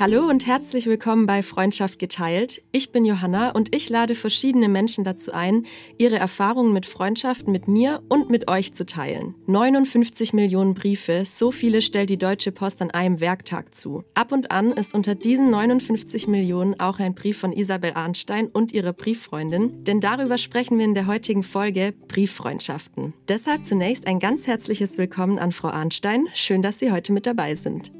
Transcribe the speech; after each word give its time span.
Hallo 0.00 0.30
und 0.30 0.46
herzlich 0.46 0.86
willkommen 0.86 1.26
bei 1.26 1.42
Freundschaft 1.42 1.98
geteilt. 1.98 2.62
Ich 2.72 2.90
bin 2.90 3.04
Johanna 3.04 3.50
und 3.50 3.74
ich 3.76 3.90
lade 3.90 4.14
verschiedene 4.14 4.66
Menschen 4.66 5.04
dazu 5.04 5.30
ein, 5.34 5.66
ihre 5.98 6.16
Erfahrungen 6.16 6.72
mit 6.72 6.86
Freundschaft 6.86 7.48
mit 7.48 7.68
mir 7.68 8.02
und 8.08 8.30
mit 8.30 8.48
euch 8.48 8.72
zu 8.72 8.86
teilen. 8.86 9.34
59 9.46 10.32
Millionen 10.32 10.72
Briefe, 10.72 11.24
so 11.26 11.52
viele 11.52 11.82
stellt 11.82 12.08
die 12.08 12.16
Deutsche 12.16 12.50
Post 12.50 12.80
an 12.80 12.90
einem 12.92 13.20
Werktag 13.20 13.74
zu. 13.74 14.02
Ab 14.14 14.32
und 14.32 14.50
an 14.50 14.72
ist 14.72 14.94
unter 14.94 15.14
diesen 15.14 15.50
59 15.50 16.28
Millionen 16.28 16.80
auch 16.80 16.98
ein 16.98 17.14
Brief 17.14 17.36
von 17.36 17.52
Isabel 17.52 17.92
Arnstein 17.92 18.46
und 18.46 18.72
ihrer 18.72 18.94
Brieffreundin, 18.94 19.84
denn 19.84 20.00
darüber 20.00 20.38
sprechen 20.38 20.78
wir 20.78 20.86
in 20.86 20.94
der 20.94 21.08
heutigen 21.08 21.42
Folge 21.42 21.92
Brieffreundschaften. 22.08 23.12
Deshalb 23.28 23.66
zunächst 23.66 24.06
ein 24.06 24.18
ganz 24.18 24.46
herzliches 24.46 24.96
Willkommen 24.96 25.38
an 25.38 25.52
Frau 25.52 25.68
Arnstein. 25.68 26.26
Schön, 26.32 26.62
dass 26.62 26.78
Sie 26.78 26.90
heute 26.90 27.12
mit 27.12 27.26
dabei 27.26 27.54
sind. 27.54 27.92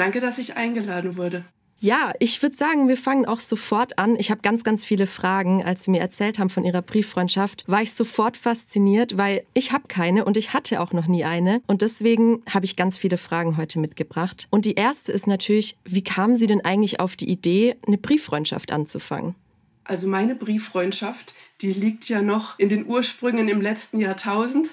Danke, 0.00 0.20
dass 0.20 0.38
ich 0.38 0.56
eingeladen 0.56 1.18
wurde. 1.18 1.44
Ja, 1.78 2.14
ich 2.20 2.42
würde 2.42 2.56
sagen, 2.56 2.88
wir 2.88 2.96
fangen 2.96 3.26
auch 3.26 3.38
sofort 3.38 3.98
an. 3.98 4.16
Ich 4.18 4.30
habe 4.30 4.40
ganz, 4.40 4.64
ganz 4.64 4.82
viele 4.82 5.06
Fragen. 5.06 5.62
Als 5.62 5.84
Sie 5.84 5.90
mir 5.90 6.00
erzählt 6.00 6.38
haben 6.38 6.48
von 6.48 6.64
Ihrer 6.64 6.80
Brieffreundschaft, 6.80 7.64
war 7.66 7.82
ich 7.82 7.92
sofort 7.92 8.38
fasziniert, 8.38 9.18
weil 9.18 9.42
ich 9.52 9.72
habe 9.72 9.88
keine 9.88 10.24
und 10.24 10.38
ich 10.38 10.54
hatte 10.54 10.80
auch 10.80 10.94
noch 10.94 11.06
nie 11.06 11.24
eine. 11.24 11.60
Und 11.66 11.82
deswegen 11.82 12.42
habe 12.48 12.64
ich 12.64 12.76
ganz 12.76 12.96
viele 12.96 13.18
Fragen 13.18 13.58
heute 13.58 13.78
mitgebracht. 13.78 14.48
Und 14.48 14.64
die 14.64 14.72
erste 14.72 15.12
ist 15.12 15.26
natürlich, 15.26 15.76
wie 15.84 16.02
kamen 16.02 16.38
Sie 16.38 16.46
denn 16.46 16.64
eigentlich 16.64 16.98
auf 16.98 17.14
die 17.14 17.28
Idee, 17.28 17.76
eine 17.86 17.98
Brieffreundschaft 17.98 18.72
anzufangen? 18.72 19.34
Also 19.84 20.08
meine 20.08 20.34
Brieffreundschaft, 20.34 21.34
die 21.60 21.74
liegt 21.74 22.08
ja 22.08 22.22
noch 22.22 22.58
in 22.58 22.70
den 22.70 22.86
Ursprüngen 22.86 23.48
im 23.48 23.60
letzten 23.60 24.00
Jahrtausend. 24.00 24.70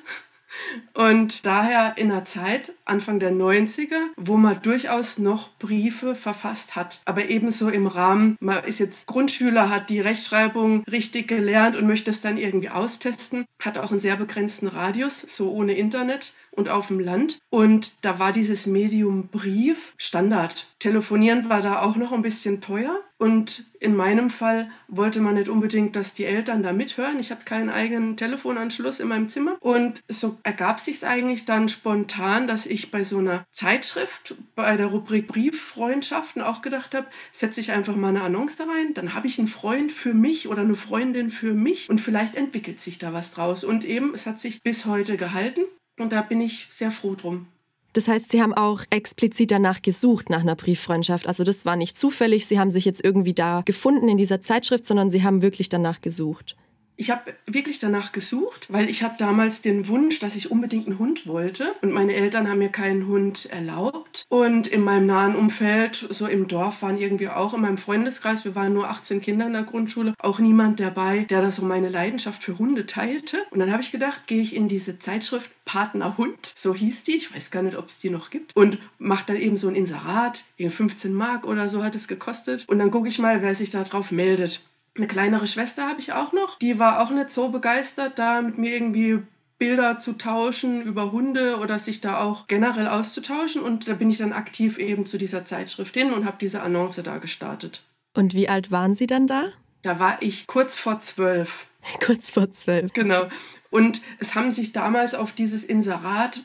Und 0.94 1.46
daher 1.46 1.94
in 1.98 2.12
einer 2.12 2.26
Zeit, 2.26 2.74
Anfang 2.86 3.20
der 3.20 3.32
90er, 3.32 4.00
wo 4.16 4.38
man 4.38 4.62
durchaus 4.62 5.18
noch 5.18 5.50
Briefe 5.58 6.16
verfasst 6.16 6.76
hat. 6.76 7.02
Aber 7.06 7.30
ebenso 7.30 7.70
im 7.70 7.88
Rahmen, 7.88 8.38
man 8.40 8.64
ist 8.64 8.80
jetzt 8.80 9.08
Grundschüler, 9.08 9.70
hat 9.70 9.90
die 9.90 10.00
Rechtschreibung 10.00 10.84
richtig 10.92 11.28
gelernt 11.28 11.76
und 11.76 11.88
möchte 11.88 12.12
es 12.12 12.22
dann 12.22 12.38
irgendwie 12.38 12.70
austesten, 12.70 13.46
hat 13.62 13.78
auch 13.78 13.92
einen 13.92 14.00
sehr 14.00 14.16
begrenzten 14.16 14.68
Radius, 14.68 15.22
so 15.22 15.52
ohne 15.52 15.74
Internet 15.74 16.34
und 16.58 16.70
auf 16.70 16.88
dem 16.88 17.00
Land. 17.00 17.40
Und 17.50 18.04
da 18.04 18.20
war 18.20 18.32
dieses 18.32 18.66
Medium 18.66 19.28
Brief 19.28 19.94
Standard. 19.98 20.68
Telefonieren 20.80 21.50
war 21.50 21.62
da 21.62 21.82
auch 21.82 21.96
noch 21.96 22.12
ein 22.12 22.22
bisschen 22.22 22.62
teuer. 22.62 23.00
Und 23.20 23.66
in 23.80 23.96
meinem 23.96 24.30
Fall 24.30 24.70
wollte 24.88 25.22
man 25.22 25.36
nicht 25.36 25.50
unbedingt, 25.50 25.96
dass 25.96 26.14
die 26.14 26.26
Eltern 26.26 26.62
da 26.62 26.72
mithören. 26.72 27.20
Ich 27.20 27.32
hatte 27.32 27.46
keinen 27.46 27.70
eigenen 27.70 28.16
Telefonanschluss 28.16 29.00
in 29.00 29.08
meinem 29.08 29.28
Zimmer. 29.28 29.58
Und 29.60 30.04
so 30.08 30.38
ergab 30.44 30.80
sich 30.80 30.98
es 30.98 31.04
eigentlich 31.04 31.46
dann 31.46 31.68
spontan, 31.68 32.48
dass 32.48 32.68
ich 32.68 32.92
bei 32.92 33.04
so 33.04 33.18
einer 33.18 33.44
Zeitschrift, 33.50 34.36
bei 34.56 34.78
der 34.78 34.88
Rubrik 34.88 35.28
Brieffreundschaften 35.28 36.44
auch 36.44 36.62
gedacht 36.62 36.94
habe, 36.94 37.08
setze 37.32 37.60
ich 37.60 37.72
einfach 37.72 37.96
mal 37.96 38.10
eine 38.10 38.22
Annonce 38.22 38.58
da 38.58 38.66
rein. 38.66 38.94
Dann 38.94 39.16
habe 39.16 39.26
ich 39.26 39.40
einen 39.40 39.48
Freund 39.48 39.92
für 39.92 40.14
mich 40.14 40.48
oder 40.48 40.62
eine 40.62 40.76
Freundin 40.76 41.32
für 41.32 41.54
mich 41.54 41.90
und 41.90 42.00
vielleicht 42.00 42.36
entwickelt 42.36 42.80
sich 42.80 43.00
da 43.00 43.14
was 43.14 43.32
draus. 43.32 43.64
Und 43.64 43.84
eben, 43.84 44.14
es 44.14 44.28
hat 44.28 44.40
sich 44.40 44.62
bis 44.62 44.86
heute 44.86 45.18
gehalten. 45.18 45.62
Und 45.98 46.14
da 46.14 46.22
bin 46.22 46.42
ich 46.42 46.68
sehr 46.70 46.92
froh 46.92 47.16
drum. 47.16 47.48
Das 47.94 48.08
heißt, 48.08 48.32
Sie 48.32 48.42
haben 48.42 48.54
auch 48.54 48.84
explizit 48.92 49.50
danach 49.50 49.82
gesucht, 49.82 50.30
nach 50.30 50.42
einer 50.42 50.56
Brieffreundschaft. 50.56 51.26
Also 51.26 51.44
das 51.44 51.66
war 51.66 51.76
nicht 51.76 51.98
zufällig, 51.98 52.46
Sie 52.46 52.60
haben 52.60 52.70
sich 52.70 52.86
jetzt 52.86 53.04
irgendwie 53.04 53.34
da 53.34 53.64
gefunden 53.66 54.08
in 54.08 54.18
dieser 54.18 54.42
Zeitschrift, 54.42 54.86
sondern 54.86 55.10
Sie 55.10 55.24
haben 55.24 55.42
wirklich 55.42 55.70
danach 55.70 56.02
gesucht. 56.02 56.56
Ich 57.00 57.12
habe 57.12 57.36
wirklich 57.46 57.78
danach 57.78 58.12
gesucht, 58.12 58.66
weil 58.70 58.90
ich 58.90 59.04
hatte 59.04 59.18
damals 59.20 59.62
den 59.62 59.88
Wunsch, 59.88 60.20
dass 60.20 60.36
ich 60.36 60.50
unbedingt 60.50 60.88
einen 60.88 60.98
Hund 60.98 61.28
wollte. 61.28 61.76
Und 61.82 61.94
meine 61.94 62.16
Eltern 62.16 62.50
haben 62.50 62.58
mir 62.58 62.70
keinen 62.70 63.08
Hund 63.08 63.46
erlaubt. 63.46 64.26
Und 64.30 64.68
in 64.68 64.82
meinem 64.82 65.06
nahen 65.06 65.36
Umfeld, 65.36 65.96
so 66.10 66.26
im 66.26 66.48
Dorf, 66.48 66.82
waren 66.82 66.98
irgendwie 66.98 67.30
auch 67.30 67.54
in 67.54 67.62
meinem 67.62 67.78
Freundeskreis, 67.78 68.46
wir 68.46 68.56
waren 68.56 68.74
nur 68.74 68.90
18 68.90 69.22
Kinder 69.22 69.46
in 69.46 69.54
der 69.54 69.64
Grundschule, 69.64 70.16
auch 70.18 70.40
niemand 70.40 70.80
dabei, 70.80 71.20
der 71.30 71.42
da 71.42 71.52
so 71.52 71.64
meine 71.64 71.90
Leidenschaft 71.90 72.44
für 72.44 72.58
Hunde 72.58 72.88
teilte. 72.88 73.44
Und 73.52 73.60
dann 73.60 73.72
habe 73.72 73.84
ich 73.84 73.92
gedacht, 73.92 74.26
gehe 74.26 74.42
ich 74.42 74.56
in 74.56 74.68
diese 74.68 74.98
Zeitschrift 74.98 75.52
Partner 75.66 76.18
Hund, 76.18 76.54
so 76.56 76.74
hieß 76.74 77.04
die, 77.04 77.18
ich 77.18 77.36
weiß 77.36 77.52
gar 77.52 77.62
nicht, 77.62 77.78
ob 77.78 77.88
es 77.88 78.00
die 78.00 78.10
noch 78.10 78.30
gibt, 78.30 78.56
und 78.56 78.80
mache 78.98 79.26
dann 79.28 79.36
eben 79.36 79.58
so 79.58 79.68
ein 79.68 79.76
Inserat, 79.76 80.46
15 80.58 81.14
Mark 81.14 81.46
oder 81.46 81.68
so 81.68 81.84
hat 81.84 81.96
es 81.96 82.08
gekostet. 82.08 82.66
Und 82.68 82.80
dann 82.80 82.90
gucke 82.90 83.10
ich 83.10 83.20
mal, 83.20 83.42
wer 83.42 83.54
sich 83.54 83.70
da 83.70 83.84
drauf 83.84 84.12
meldet. 84.12 84.62
Eine 84.98 85.08
kleinere 85.08 85.48
Schwester 85.48 85.88
habe 85.88 86.00
ich 86.00 86.14
auch 86.14 86.34
noch. 86.34 86.58
Die 86.58 86.80
war 86.80 87.02
auch 87.02 87.12
nicht 87.12 87.30
so 87.30 87.50
begeistert, 87.50 88.18
da 88.18 88.42
mit 88.42 88.58
mir 88.58 88.74
irgendwie 88.74 89.20
Bilder 89.60 89.98
zu 89.98 90.14
tauschen 90.14 90.82
über 90.82 91.12
Hunde 91.12 91.58
oder 91.58 91.80
sich 91.80 92.02
da 92.02 92.20
auch 92.20 92.48
generell 92.48 92.88
auszutauschen. 92.88 93.62
Und 93.62 93.88
da 93.88 93.94
bin 93.94 94.10
ich 94.10 94.18
dann 94.18 94.34
aktiv 94.34 94.78
eben 94.78 95.06
zu 95.06 95.18
dieser 95.18 95.46
Zeitschrift 95.46 95.94
hin 95.94 96.12
und 96.12 96.26
habe 96.26 96.38
diese 96.40 96.62
Annonce 96.62 97.02
da 97.04 97.18
gestartet. 97.18 97.84
Und 98.14 98.34
wie 98.34 98.50
alt 98.50 98.72
waren 98.72 98.96
Sie 98.96 99.08
dann 99.08 99.28
da? 99.28 99.50
Da 99.84 100.00
war 100.00 100.18
ich 100.22 100.48
kurz 100.48 100.76
vor 100.76 101.00
zwölf. 101.00 101.68
kurz 102.06 102.32
vor 102.32 102.52
zwölf. 102.52 102.92
Genau. 102.94 103.28
Und 103.70 104.02
es 104.20 104.36
haben 104.36 104.52
sich 104.52 104.72
damals 104.72 105.14
auf 105.14 105.32
dieses 105.32 105.64
Inserat 105.64 106.42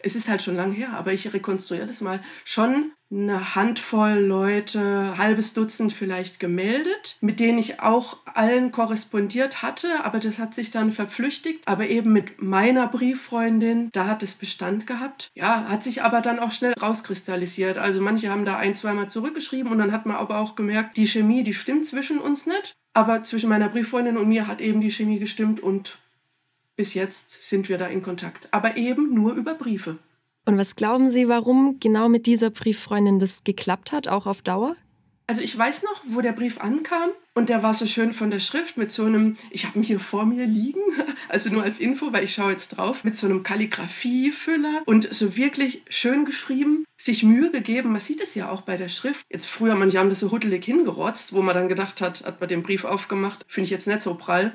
es 0.00 0.14
ist 0.14 0.28
halt 0.28 0.42
schon 0.42 0.56
lange 0.56 0.74
her, 0.74 0.92
aber 0.94 1.12
ich 1.12 1.32
rekonstruiere 1.32 1.86
das 1.86 2.00
mal, 2.00 2.20
schon 2.44 2.92
eine 3.10 3.54
Handvoll 3.54 4.18
Leute, 4.18 5.16
halbes 5.16 5.52
Dutzend 5.52 5.92
vielleicht 5.92 6.40
gemeldet, 6.40 7.16
mit 7.20 7.38
denen 7.38 7.58
ich 7.58 7.80
auch 7.80 8.18
allen 8.24 8.72
korrespondiert 8.72 9.62
hatte, 9.62 10.04
aber 10.04 10.18
das 10.18 10.38
hat 10.38 10.54
sich 10.54 10.70
dann 10.70 10.90
verflüchtigt. 10.90 11.66
Aber 11.66 11.86
eben 11.86 12.12
mit 12.12 12.42
meiner 12.42 12.88
Brieffreundin, 12.88 13.90
da 13.92 14.06
hat 14.06 14.22
es 14.22 14.34
Bestand 14.34 14.86
gehabt. 14.86 15.30
Ja, 15.34 15.66
hat 15.68 15.84
sich 15.84 16.02
aber 16.02 16.20
dann 16.20 16.40
auch 16.40 16.52
schnell 16.52 16.74
rauskristallisiert. 16.80 17.78
Also 17.78 18.00
manche 18.00 18.30
haben 18.30 18.44
da 18.44 18.56
ein, 18.56 18.74
zweimal 18.74 19.08
zurückgeschrieben 19.08 19.70
und 19.70 19.78
dann 19.78 19.92
hat 19.92 20.06
man 20.06 20.16
aber 20.16 20.38
auch 20.38 20.56
gemerkt, 20.56 20.96
die 20.96 21.06
Chemie, 21.06 21.44
die 21.44 21.54
stimmt 21.54 21.86
zwischen 21.86 22.18
uns 22.18 22.46
nicht. 22.46 22.74
Aber 22.94 23.22
zwischen 23.22 23.48
meiner 23.48 23.68
Brieffreundin 23.68 24.16
und 24.16 24.28
mir 24.28 24.46
hat 24.46 24.60
eben 24.60 24.80
die 24.80 24.90
Chemie 24.90 25.18
gestimmt 25.18 25.60
und 25.60 25.98
bis 26.76 26.94
jetzt 26.94 27.48
sind 27.48 27.68
wir 27.68 27.78
da 27.78 27.86
in 27.86 28.02
Kontakt. 28.02 28.48
Aber 28.50 28.76
eben 28.76 29.14
nur 29.14 29.34
über 29.34 29.54
Briefe. 29.54 29.98
Und 30.46 30.58
was 30.58 30.76
glauben 30.76 31.10
Sie, 31.10 31.28
warum 31.28 31.78
genau 31.80 32.08
mit 32.08 32.26
dieser 32.26 32.50
Brieffreundin 32.50 33.18
das 33.18 33.44
geklappt 33.44 33.92
hat, 33.92 34.08
auch 34.08 34.26
auf 34.26 34.42
Dauer? 34.42 34.76
Also 35.26 35.40
ich 35.40 35.56
weiß 35.56 35.84
noch, 35.84 36.02
wo 36.06 36.20
der 36.20 36.32
Brief 36.32 36.58
ankam 36.58 37.08
und 37.32 37.48
der 37.48 37.62
war 37.62 37.72
so 37.72 37.86
schön 37.86 38.12
von 38.12 38.30
der 38.30 38.40
Schrift 38.40 38.76
mit 38.76 38.92
so 38.92 39.06
einem, 39.06 39.38
ich 39.50 39.64
habe 39.64 39.78
ihn 39.78 39.82
hier 39.82 39.98
vor 39.98 40.26
mir 40.26 40.44
liegen, 40.44 40.82
also 41.30 41.48
nur 41.48 41.62
als 41.62 41.78
Info, 41.78 42.12
weil 42.12 42.24
ich 42.24 42.34
schaue 42.34 42.50
jetzt 42.50 42.68
drauf, 42.68 43.04
mit 43.04 43.16
so 43.16 43.26
einem 43.26 43.42
Kalligrafiefüller 43.42 44.82
und 44.84 45.12
so 45.14 45.34
wirklich 45.34 45.82
schön 45.88 46.26
geschrieben, 46.26 46.84
sich 46.98 47.22
Mühe 47.22 47.50
gegeben, 47.50 47.92
man 47.92 48.00
sieht 48.00 48.20
es 48.20 48.34
ja 48.34 48.50
auch 48.50 48.60
bei 48.60 48.76
der 48.76 48.90
Schrift. 48.90 49.24
Jetzt 49.30 49.46
früher, 49.46 49.74
manche 49.76 49.98
haben 49.98 50.10
das 50.10 50.20
so 50.20 50.30
huddelig 50.30 50.66
hingerotzt, 50.66 51.32
wo 51.32 51.40
man 51.40 51.54
dann 51.54 51.70
gedacht 51.70 52.02
hat, 52.02 52.26
hat 52.26 52.40
man 52.40 52.48
den 52.50 52.62
Brief 52.62 52.84
aufgemacht, 52.84 53.46
finde 53.48 53.64
ich 53.64 53.70
jetzt 53.70 53.86
nicht 53.86 54.02
so 54.02 54.14
prall. 54.16 54.52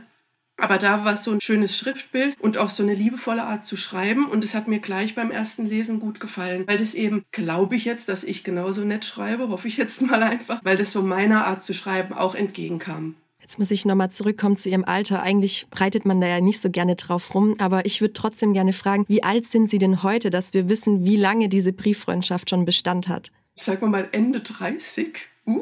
Aber 0.59 0.77
da 0.77 1.05
war 1.05 1.13
es 1.13 1.23
so 1.23 1.31
ein 1.31 1.41
schönes 1.41 1.77
Schriftbild 1.77 2.39
und 2.39 2.57
auch 2.57 2.69
so 2.69 2.83
eine 2.83 2.93
liebevolle 2.93 3.43
Art 3.43 3.65
zu 3.65 3.77
schreiben. 3.77 4.25
Und 4.25 4.43
es 4.43 4.53
hat 4.53 4.67
mir 4.67 4.79
gleich 4.79 5.15
beim 5.15 5.31
ersten 5.31 5.65
Lesen 5.65 5.99
gut 5.99 6.19
gefallen, 6.19 6.65
weil 6.67 6.77
das 6.77 6.93
eben, 6.93 7.23
glaube 7.31 7.75
ich 7.75 7.85
jetzt, 7.85 8.09
dass 8.09 8.23
ich 8.23 8.43
genauso 8.43 8.81
nett 8.81 9.05
schreibe, 9.05 9.49
hoffe 9.49 9.67
ich 9.67 9.77
jetzt 9.77 10.01
mal 10.01 10.21
einfach, 10.21 10.59
weil 10.63 10.77
das 10.77 10.91
so 10.91 11.01
meiner 11.01 11.45
Art 11.47 11.63
zu 11.63 11.73
schreiben 11.73 12.13
auch 12.13 12.35
entgegenkam. 12.35 13.15
Jetzt 13.49 13.57
muss 13.57 13.71
ich 13.71 13.83
nochmal 13.83 14.11
zurückkommen 14.11 14.57
zu 14.57 14.69
Ihrem 14.69 14.83
Alter. 14.83 15.23
Eigentlich 15.23 15.65
reitet 15.73 16.05
man 16.05 16.21
da 16.21 16.27
ja 16.27 16.39
nicht 16.39 16.61
so 16.61 16.69
gerne 16.69 16.95
drauf 16.95 17.33
rum, 17.33 17.55
aber 17.57 17.83
ich 17.83 17.99
würde 17.99 18.13
trotzdem 18.13 18.53
gerne 18.53 18.73
fragen, 18.73 19.05
wie 19.07 19.23
alt 19.23 19.47
sind 19.47 19.71
Sie 19.71 19.79
denn 19.79 20.03
heute, 20.03 20.29
dass 20.29 20.53
wir 20.53 20.69
wissen, 20.69 21.03
wie 21.03 21.15
lange 21.15 21.49
diese 21.49 21.73
Brieffreundschaft 21.73 22.51
schon 22.51 22.65
Bestand 22.65 23.07
hat? 23.07 23.31
Sagen 23.55 23.81
wir 23.81 23.87
mal 23.87 24.07
Ende 24.11 24.41
30. 24.41 25.28
Uh. 25.49 25.61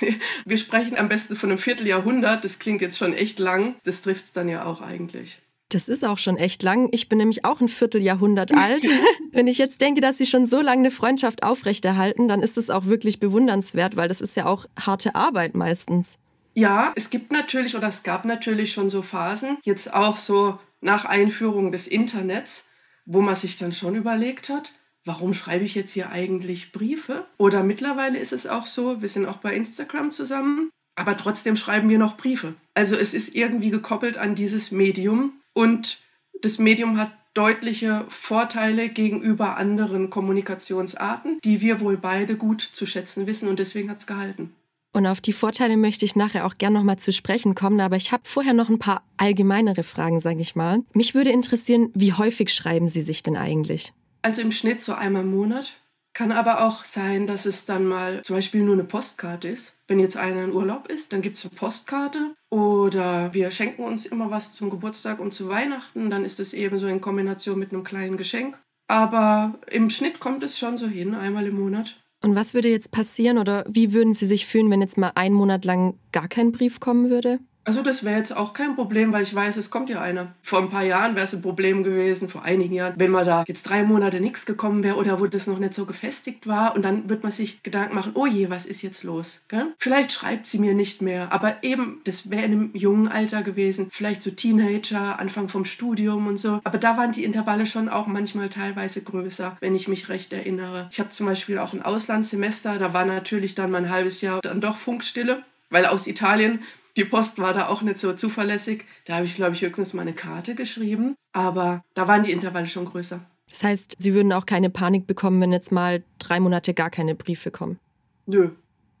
wir 0.44 0.58
sprechen 0.58 0.98
am 0.98 1.08
besten 1.08 1.36
von 1.36 1.50
einem 1.50 1.58
Vierteljahrhundert. 1.58 2.44
Das 2.44 2.58
klingt 2.58 2.80
jetzt 2.80 2.98
schon 2.98 3.14
echt 3.14 3.38
lang. 3.38 3.76
Das 3.84 4.02
trifft 4.02 4.24
es 4.24 4.32
dann 4.32 4.48
ja 4.48 4.64
auch 4.64 4.80
eigentlich. 4.80 5.38
Das 5.68 5.88
ist 5.88 6.04
auch 6.04 6.18
schon 6.18 6.36
echt 6.36 6.64
lang. 6.64 6.88
Ich 6.90 7.08
bin 7.08 7.18
nämlich 7.18 7.44
auch 7.44 7.60
ein 7.60 7.68
Vierteljahrhundert 7.68 8.52
alt. 8.52 8.84
Wenn 9.32 9.46
ich 9.46 9.58
jetzt 9.58 9.80
denke, 9.80 10.00
dass 10.00 10.18
Sie 10.18 10.26
schon 10.26 10.48
so 10.48 10.60
lange 10.60 10.80
eine 10.80 10.90
Freundschaft 10.90 11.44
aufrechterhalten, 11.44 12.26
dann 12.26 12.42
ist 12.42 12.58
es 12.58 12.70
auch 12.70 12.86
wirklich 12.86 13.20
bewundernswert, 13.20 13.96
weil 13.96 14.08
das 14.08 14.20
ist 14.20 14.36
ja 14.36 14.46
auch 14.46 14.66
harte 14.78 15.14
Arbeit 15.14 15.54
meistens. 15.54 16.18
Ja, 16.54 16.92
es 16.96 17.10
gibt 17.10 17.30
natürlich 17.30 17.76
oder 17.76 17.86
es 17.86 18.02
gab 18.02 18.24
natürlich 18.24 18.72
schon 18.72 18.90
so 18.90 19.02
Phasen, 19.02 19.58
jetzt 19.62 19.94
auch 19.94 20.16
so 20.16 20.58
nach 20.80 21.04
Einführung 21.04 21.70
des 21.70 21.86
Internets, 21.86 22.64
wo 23.06 23.20
man 23.20 23.36
sich 23.36 23.56
dann 23.56 23.72
schon 23.72 23.94
überlegt 23.94 24.48
hat, 24.48 24.72
warum 25.04 25.34
schreibe 25.34 25.64
ich 25.64 25.74
jetzt 25.74 25.92
hier 25.92 26.10
eigentlich 26.10 26.72
Briefe? 26.72 27.26
Oder 27.38 27.62
mittlerweile 27.62 28.18
ist 28.18 28.32
es 28.32 28.46
auch 28.46 28.66
so, 28.66 29.02
wir 29.02 29.08
sind 29.08 29.26
auch 29.26 29.38
bei 29.38 29.54
Instagram 29.54 30.12
zusammen, 30.12 30.70
aber 30.96 31.16
trotzdem 31.16 31.56
schreiben 31.56 31.88
wir 31.88 31.98
noch 31.98 32.16
Briefe. 32.16 32.54
Also 32.74 32.96
es 32.96 33.14
ist 33.14 33.34
irgendwie 33.34 33.70
gekoppelt 33.70 34.18
an 34.18 34.34
dieses 34.34 34.70
Medium 34.70 35.32
und 35.54 36.02
das 36.42 36.58
Medium 36.58 36.98
hat 36.98 37.12
deutliche 37.34 38.04
Vorteile 38.08 38.88
gegenüber 38.88 39.56
anderen 39.56 40.10
Kommunikationsarten, 40.10 41.38
die 41.44 41.60
wir 41.60 41.80
wohl 41.80 41.96
beide 41.96 42.36
gut 42.36 42.60
zu 42.60 42.86
schätzen 42.86 43.26
wissen 43.26 43.48
und 43.48 43.58
deswegen 43.58 43.90
hat 43.90 43.98
es 43.98 44.06
gehalten. 44.06 44.54
Und 44.92 45.06
auf 45.06 45.20
die 45.20 45.32
Vorteile 45.32 45.76
möchte 45.76 46.04
ich 46.04 46.16
nachher 46.16 46.44
auch 46.44 46.58
gern 46.58 46.72
nochmal 46.72 46.98
zu 46.98 47.12
sprechen 47.12 47.54
kommen, 47.54 47.80
aber 47.80 47.94
ich 47.94 48.10
habe 48.10 48.24
vorher 48.26 48.54
noch 48.54 48.68
ein 48.68 48.80
paar 48.80 49.04
allgemeinere 49.16 49.84
Fragen, 49.84 50.18
sage 50.18 50.40
ich 50.40 50.56
mal. 50.56 50.80
Mich 50.92 51.14
würde 51.14 51.30
interessieren, 51.30 51.90
wie 51.94 52.12
häufig 52.12 52.52
schreiben 52.52 52.88
Sie 52.88 53.02
sich 53.02 53.22
denn 53.22 53.36
eigentlich? 53.36 53.92
Also 54.22 54.42
im 54.42 54.52
Schnitt 54.52 54.80
so 54.80 54.94
einmal 54.94 55.22
im 55.22 55.30
Monat. 55.30 55.72
Kann 56.12 56.32
aber 56.32 56.66
auch 56.66 56.84
sein, 56.84 57.26
dass 57.26 57.46
es 57.46 57.64
dann 57.64 57.86
mal 57.86 58.22
zum 58.22 58.36
Beispiel 58.36 58.62
nur 58.62 58.74
eine 58.74 58.84
Postkarte 58.84 59.48
ist. 59.48 59.78
Wenn 59.86 60.00
jetzt 60.00 60.16
einer 60.16 60.42
in 60.42 60.52
Urlaub 60.52 60.88
ist, 60.88 61.12
dann 61.12 61.22
gibt 61.22 61.38
es 61.38 61.44
eine 61.44 61.54
Postkarte. 61.54 62.34
Oder 62.50 63.32
wir 63.32 63.50
schenken 63.52 63.84
uns 63.84 64.06
immer 64.06 64.30
was 64.30 64.52
zum 64.52 64.70
Geburtstag 64.70 65.20
und 65.20 65.32
zu 65.32 65.48
Weihnachten. 65.48 66.10
Dann 66.10 66.24
ist 66.24 66.40
es 66.40 66.52
eben 66.52 66.78
so 66.78 66.88
in 66.88 67.00
Kombination 67.00 67.58
mit 67.58 67.72
einem 67.72 67.84
kleinen 67.84 68.16
Geschenk. 68.16 68.58
Aber 68.88 69.54
im 69.70 69.88
Schnitt 69.88 70.18
kommt 70.18 70.42
es 70.42 70.58
schon 70.58 70.76
so 70.76 70.88
hin, 70.88 71.14
einmal 71.14 71.46
im 71.46 71.60
Monat. 71.60 72.02
Und 72.22 72.34
was 72.34 72.54
würde 72.54 72.68
jetzt 72.68 72.90
passieren 72.90 73.38
oder 73.38 73.64
wie 73.68 73.92
würden 73.92 74.12
Sie 74.12 74.26
sich 74.26 74.46
fühlen, 74.46 74.68
wenn 74.70 74.82
jetzt 74.82 74.98
mal 74.98 75.12
einen 75.14 75.34
Monat 75.34 75.64
lang 75.64 75.94
gar 76.12 76.28
kein 76.28 76.52
Brief 76.52 76.80
kommen 76.80 77.08
würde? 77.08 77.38
Also 77.64 77.82
das 77.82 78.04
wäre 78.04 78.18
jetzt 78.18 78.34
auch 78.34 78.52
kein 78.54 78.74
Problem, 78.74 79.12
weil 79.12 79.22
ich 79.22 79.34
weiß, 79.34 79.56
es 79.56 79.70
kommt 79.70 79.90
ja 79.90 80.00
einer. 80.00 80.34
Vor 80.42 80.60
ein 80.60 80.70
paar 80.70 80.82
Jahren 80.82 81.14
wäre 81.14 81.24
es 81.24 81.34
ein 81.34 81.42
Problem 81.42 81.84
gewesen, 81.84 82.28
vor 82.28 82.42
einigen 82.42 82.74
Jahren, 82.74 82.94
wenn 82.96 83.10
man 83.10 83.26
da 83.26 83.44
jetzt 83.46 83.64
drei 83.64 83.84
Monate 83.84 84.20
nichts 84.20 84.46
gekommen 84.46 84.82
wäre 84.82 84.96
oder 84.96 85.20
wo 85.20 85.26
das 85.26 85.46
noch 85.46 85.58
nicht 85.58 85.74
so 85.74 85.84
gefestigt 85.84 86.46
war 86.46 86.74
und 86.74 86.82
dann 86.82 87.08
wird 87.10 87.22
man 87.22 87.32
sich 87.32 87.62
Gedanken 87.62 87.94
machen, 87.94 88.12
oh 88.14 88.26
je, 88.26 88.48
was 88.50 88.64
ist 88.64 88.82
jetzt 88.82 89.04
los? 89.04 89.42
Gell? 89.48 89.74
Vielleicht 89.78 90.12
schreibt 90.12 90.46
sie 90.46 90.58
mir 90.58 90.74
nicht 90.74 91.02
mehr, 91.02 91.32
aber 91.32 91.62
eben, 91.62 92.00
das 92.04 92.30
wäre 92.30 92.44
in 92.44 92.52
einem 92.52 92.70
jungen 92.72 93.08
Alter 93.08 93.42
gewesen, 93.42 93.88
vielleicht 93.90 94.22
so 94.22 94.30
Teenager, 94.30 95.18
Anfang 95.20 95.48
vom 95.48 95.64
Studium 95.64 96.26
und 96.26 96.38
so. 96.38 96.60
Aber 96.64 96.78
da 96.78 96.96
waren 96.96 97.12
die 97.12 97.24
Intervalle 97.24 97.66
schon 97.66 97.88
auch 97.88 98.06
manchmal 98.06 98.48
teilweise 98.48 99.02
größer, 99.02 99.58
wenn 99.60 99.74
ich 99.74 99.86
mich 99.86 100.08
recht 100.08 100.32
erinnere. 100.32 100.88
Ich 100.90 100.98
habe 100.98 101.10
zum 101.10 101.26
Beispiel 101.26 101.58
auch 101.58 101.74
ein 101.74 101.82
Auslandssemester, 101.82 102.78
da 102.78 102.94
war 102.94 103.04
natürlich 103.04 103.54
dann 103.54 103.70
mein 103.70 103.90
halbes 103.90 104.22
Jahr 104.22 104.40
dann 104.40 104.60
doch 104.60 104.76
Funkstille 104.76 105.44
weil 105.70 105.86
aus 105.86 106.06
Italien 106.06 106.60
die 106.96 107.04
Post 107.04 107.38
war 107.38 107.54
da 107.54 107.68
auch 107.68 107.82
nicht 107.82 107.98
so 107.98 108.12
zuverlässig. 108.12 108.84
Da 109.04 109.16
habe 109.16 109.24
ich, 109.24 109.34
glaube 109.34 109.54
ich, 109.54 109.62
höchstens 109.62 109.94
mal 109.94 110.02
eine 110.02 110.12
Karte 110.12 110.54
geschrieben. 110.54 111.14
Aber 111.32 111.82
da 111.94 112.08
waren 112.08 112.24
die 112.24 112.32
Intervalle 112.32 112.66
schon 112.66 112.84
größer. 112.84 113.20
Das 113.48 113.62
heißt, 113.62 113.96
Sie 113.98 114.14
würden 114.14 114.32
auch 114.32 114.46
keine 114.46 114.70
Panik 114.70 115.06
bekommen, 115.06 115.40
wenn 115.40 115.52
jetzt 115.52 115.72
mal 115.72 116.04
drei 116.18 116.40
Monate 116.40 116.74
gar 116.74 116.90
keine 116.90 117.14
Briefe 117.14 117.50
kommen? 117.50 117.78
Nö. 118.26 118.50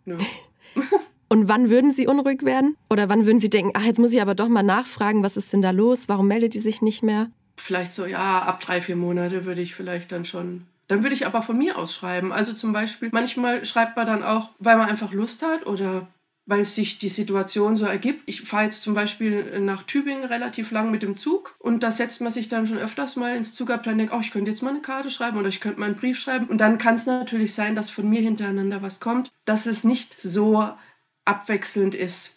Nö. 0.04 0.16
Und 1.28 1.48
wann 1.48 1.70
würden 1.70 1.92
Sie 1.92 2.08
unruhig 2.08 2.44
werden? 2.44 2.76
Oder 2.88 3.08
wann 3.08 3.26
würden 3.26 3.38
Sie 3.38 3.50
denken, 3.50 3.72
ach, 3.74 3.84
jetzt 3.84 4.00
muss 4.00 4.12
ich 4.12 4.20
aber 4.20 4.34
doch 4.34 4.48
mal 4.48 4.64
nachfragen, 4.64 5.22
was 5.22 5.36
ist 5.36 5.52
denn 5.52 5.62
da 5.62 5.70
los? 5.70 6.08
Warum 6.08 6.26
meldet 6.26 6.54
die 6.54 6.58
sich 6.58 6.82
nicht 6.82 7.02
mehr? 7.02 7.30
Vielleicht 7.56 7.92
so, 7.92 8.06
ja, 8.06 8.40
ab 8.42 8.60
drei, 8.60 8.80
vier 8.80 8.96
Monate 8.96 9.44
würde 9.44 9.60
ich 9.60 9.74
vielleicht 9.74 10.10
dann 10.10 10.24
schon. 10.24 10.66
Dann 10.88 11.04
würde 11.04 11.14
ich 11.14 11.26
aber 11.26 11.42
von 11.42 11.56
mir 11.56 11.78
aus 11.78 11.94
schreiben. 11.94 12.32
Also 12.32 12.52
zum 12.52 12.72
Beispiel, 12.72 13.10
manchmal 13.12 13.64
schreibt 13.64 13.96
man 13.96 14.06
dann 14.08 14.24
auch, 14.24 14.50
weil 14.58 14.76
man 14.76 14.88
einfach 14.88 15.12
Lust 15.12 15.42
hat 15.42 15.66
oder 15.66 16.08
weil 16.50 16.64
sich 16.64 16.98
die 16.98 17.08
Situation 17.08 17.76
so 17.76 17.86
ergibt. 17.86 18.24
Ich 18.26 18.42
fahre 18.42 18.64
jetzt 18.64 18.82
zum 18.82 18.92
Beispiel 18.92 19.60
nach 19.60 19.84
Tübingen 19.84 20.24
relativ 20.24 20.72
lang 20.72 20.90
mit 20.90 21.04
dem 21.04 21.16
Zug 21.16 21.54
und 21.60 21.84
da 21.84 21.92
setzt 21.92 22.20
man 22.20 22.32
sich 22.32 22.48
dann 22.48 22.66
schon 22.66 22.76
öfters 22.76 23.14
mal 23.14 23.36
ins 23.36 23.52
Zugabteil 23.52 23.92
und 23.92 23.98
denkt, 23.98 24.12
oh, 24.12 24.20
ich 24.20 24.32
könnte 24.32 24.50
jetzt 24.50 24.60
mal 24.60 24.70
eine 24.70 24.80
Karte 24.80 25.10
schreiben 25.10 25.38
oder 25.38 25.48
ich 25.48 25.60
könnte 25.60 25.78
mal 25.78 25.86
einen 25.86 25.94
Brief 25.94 26.18
schreiben. 26.18 26.46
Und 26.46 26.58
dann 26.58 26.78
kann 26.78 26.96
es 26.96 27.06
natürlich 27.06 27.54
sein, 27.54 27.76
dass 27.76 27.88
von 27.88 28.10
mir 28.10 28.20
hintereinander 28.20 28.82
was 28.82 28.98
kommt, 28.98 29.30
dass 29.44 29.66
es 29.66 29.84
nicht 29.84 30.20
so 30.20 30.68
abwechselnd 31.24 31.94
ist. 31.94 32.32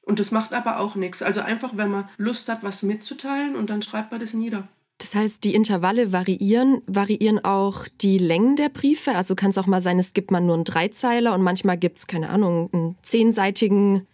Und 0.00 0.20
das 0.20 0.30
macht 0.30 0.54
aber 0.54 0.78
auch 0.78 0.94
nichts. 0.94 1.20
Also 1.20 1.40
einfach, 1.40 1.76
wenn 1.76 1.90
man 1.90 2.08
Lust 2.16 2.48
hat, 2.48 2.62
was 2.62 2.84
mitzuteilen 2.84 3.56
und 3.56 3.68
dann 3.68 3.82
schreibt 3.82 4.12
man 4.12 4.20
das 4.20 4.32
nieder. 4.32 4.68
Das 4.98 5.14
heißt, 5.14 5.44
die 5.44 5.54
Intervalle 5.54 6.12
variieren, 6.12 6.80
variieren 6.86 7.44
auch 7.44 7.86
die 8.00 8.18
Längen 8.18 8.56
der 8.56 8.70
Briefe. 8.70 9.14
Also 9.14 9.34
kann 9.34 9.50
es 9.50 9.58
auch 9.58 9.66
mal 9.66 9.82
sein, 9.82 9.98
es 9.98 10.14
gibt 10.14 10.30
mal 10.30 10.40
nur 10.40 10.54
einen 10.54 10.64
Dreizeiler 10.64 11.34
und 11.34 11.42
manchmal 11.42 11.76
gibt 11.76 11.98
es, 11.98 12.06
keine 12.06 12.30
Ahnung, 12.30 12.70
einen 12.72 12.96
zehnseitigen 13.02 14.06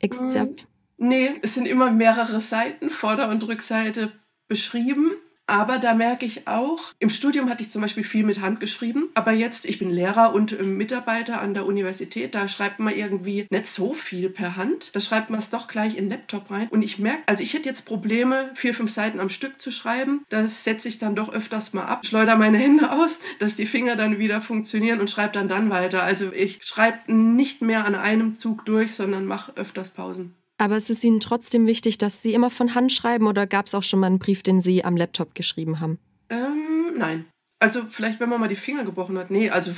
Exzerpt. 0.00 0.66
Nee, 0.96 1.30
es 1.42 1.54
sind 1.54 1.66
immer 1.66 1.90
mehrere 1.90 2.40
Seiten, 2.40 2.90
Vorder- 2.90 3.28
und 3.28 3.46
Rückseite 3.46 4.12
beschrieben. 4.48 5.12
Aber 5.50 5.80
da 5.80 5.94
merke 5.94 6.24
ich 6.24 6.46
auch, 6.46 6.92
im 7.00 7.08
Studium 7.08 7.50
hatte 7.50 7.64
ich 7.64 7.70
zum 7.70 7.82
Beispiel 7.82 8.04
viel 8.04 8.22
mit 8.22 8.40
Hand 8.40 8.60
geschrieben, 8.60 9.08
aber 9.14 9.32
jetzt, 9.32 9.66
ich 9.66 9.80
bin 9.80 9.90
Lehrer 9.90 10.32
und 10.32 10.52
äh, 10.52 10.62
Mitarbeiter 10.62 11.40
an 11.40 11.54
der 11.54 11.66
Universität, 11.66 12.36
da 12.36 12.46
schreibt 12.46 12.78
man 12.78 12.94
irgendwie 12.94 13.48
nicht 13.50 13.66
so 13.66 13.92
viel 13.92 14.30
per 14.30 14.54
Hand. 14.54 14.94
Da 14.94 15.00
schreibt 15.00 15.28
man 15.28 15.40
es 15.40 15.50
doch 15.50 15.66
gleich 15.66 15.96
in 15.96 16.04
den 16.04 16.10
Laptop 16.10 16.52
rein. 16.52 16.68
Und 16.68 16.82
ich 16.82 17.00
merke, 17.00 17.24
also 17.26 17.42
ich 17.42 17.52
hätte 17.52 17.68
jetzt 17.68 17.84
Probleme, 17.84 18.52
vier, 18.54 18.74
fünf 18.74 18.92
Seiten 18.92 19.18
am 19.18 19.28
Stück 19.28 19.60
zu 19.60 19.72
schreiben. 19.72 20.24
Das 20.28 20.62
setze 20.62 20.86
ich 20.86 21.00
dann 21.00 21.16
doch 21.16 21.32
öfters 21.32 21.72
mal 21.72 21.86
ab, 21.86 22.06
schleudere 22.06 22.36
meine 22.36 22.58
Hände 22.58 22.92
aus, 22.92 23.18
dass 23.40 23.56
die 23.56 23.66
Finger 23.66 23.96
dann 23.96 24.20
wieder 24.20 24.40
funktionieren 24.40 25.00
und 25.00 25.10
schreibe 25.10 25.32
dann 25.32 25.48
dann 25.48 25.68
weiter. 25.68 26.04
Also 26.04 26.32
ich 26.32 26.60
schreibe 26.62 27.12
nicht 27.12 27.60
mehr 27.60 27.86
an 27.86 27.96
einem 27.96 28.36
Zug 28.36 28.64
durch, 28.66 28.94
sondern 28.94 29.26
mache 29.26 29.56
öfters 29.56 29.90
Pausen. 29.90 30.36
Aber 30.60 30.76
es 30.76 30.90
ist 30.90 31.02
Ihnen 31.02 31.20
trotzdem 31.20 31.66
wichtig, 31.66 31.96
dass 31.96 32.20
Sie 32.20 32.34
immer 32.34 32.50
von 32.50 32.74
Hand 32.74 32.92
schreiben 32.92 33.26
oder 33.26 33.46
gab 33.46 33.64
es 33.64 33.74
auch 33.74 33.82
schon 33.82 33.98
mal 33.98 34.08
einen 34.08 34.18
Brief, 34.18 34.42
den 34.42 34.60
Sie 34.60 34.84
am 34.84 34.94
Laptop 34.94 35.34
geschrieben 35.34 35.80
haben? 35.80 35.98
Ähm, 36.28 36.98
nein. 36.98 37.24
Also 37.60 37.84
vielleicht, 37.88 38.20
wenn 38.20 38.28
man 38.28 38.40
mal 38.40 38.48
die 38.48 38.56
Finger 38.56 38.84
gebrochen 38.84 39.16
hat. 39.16 39.30
Nee, 39.30 39.48
also 39.48 39.72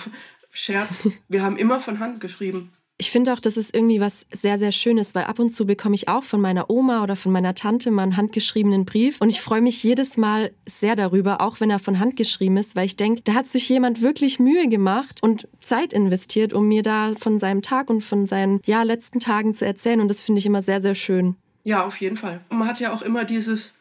Scherz. 0.50 1.08
Wir 1.28 1.44
haben 1.44 1.56
immer 1.56 1.78
von 1.78 2.00
Hand 2.00 2.20
geschrieben. 2.20 2.72
Ich 2.98 3.10
finde 3.10 3.32
auch, 3.32 3.40
das 3.40 3.56
ist 3.56 3.74
irgendwie 3.74 4.00
was 4.00 4.26
sehr, 4.30 4.58
sehr 4.58 4.70
Schönes, 4.70 5.14
weil 5.14 5.24
ab 5.24 5.38
und 5.38 5.50
zu 5.50 5.66
bekomme 5.66 5.94
ich 5.94 6.08
auch 6.08 6.22
von 6.22 6.40
meiner 6.40 6.70
Oma 6.70 7.02
oder 7.02 7.16
von 7.16 7.32
meiner 7.32 7.54
Tante 7.54 7.90
mal 7.90 8.02
einen 8.02 8.16
handgeschriebenen 8.16 8.84
Brief 8.84 9.20
und 9.20 9.30
ich 9.30 9.40
freue 9.40 9.60
mich 9.60 9.82
jedes 9.82 10.16
Mal 10.16 10.52
sehr 10.66 10.94
darüber, 10.94 11.40
auch 11.40 11.58
wenn 11.60 11.70
er 11.70 11.78
von 11.78 11.98
Hand 11.98 12.16
geschrieben 12.16 12.58
ist, 12.58 12.76
weil 12.76 12.86
ich 12.86 12.96
denke, 12.96 13.22
da 13.22 13.34
hat 13.34 13.46
sich 13.46 13.68
jemand 13.68 14.02
wirklich 14.02 14.38
Mühe 14.38 14.68
gemacht 14.68 15.20
und 15.22 15.48
Zeit 15.60 15.92
investiert, 15.92 16.52
um 16.52 16.68
mir 16.68 16.82
da 16.82 17.14
von 17.18 17.40
seinem 17.40 17.62
Tag 17.62 17.90
und 17.90 18.02
von 18.02 18.26
seinen 18.26 18.60
ja, 18.66 18.82
letzten 18.82 19.18
Tagen 19.20 19.54
zu 19.54 19.66
erzählen 19.66 20.00
und 20.00 20.08
das 20.08 20.20
finde 20.20 20.38
ich 20.38 20.46
immer 20.46 20.62
sehr, 20.62 20.80
sehr 20.80 20.94
schön. 20.94 21.36
Ja, 21.64 21.84
auf 21.84 22.00
jeden 22.00 22.16
Fall. 22.16 22.40
Und 22.50 22.58
man 22.58 22.68
hat 22.68 22.80
ja 22.80 22.92
auch 22.92 23.02
immer 23.02 23.24
dieses 23.24 23.74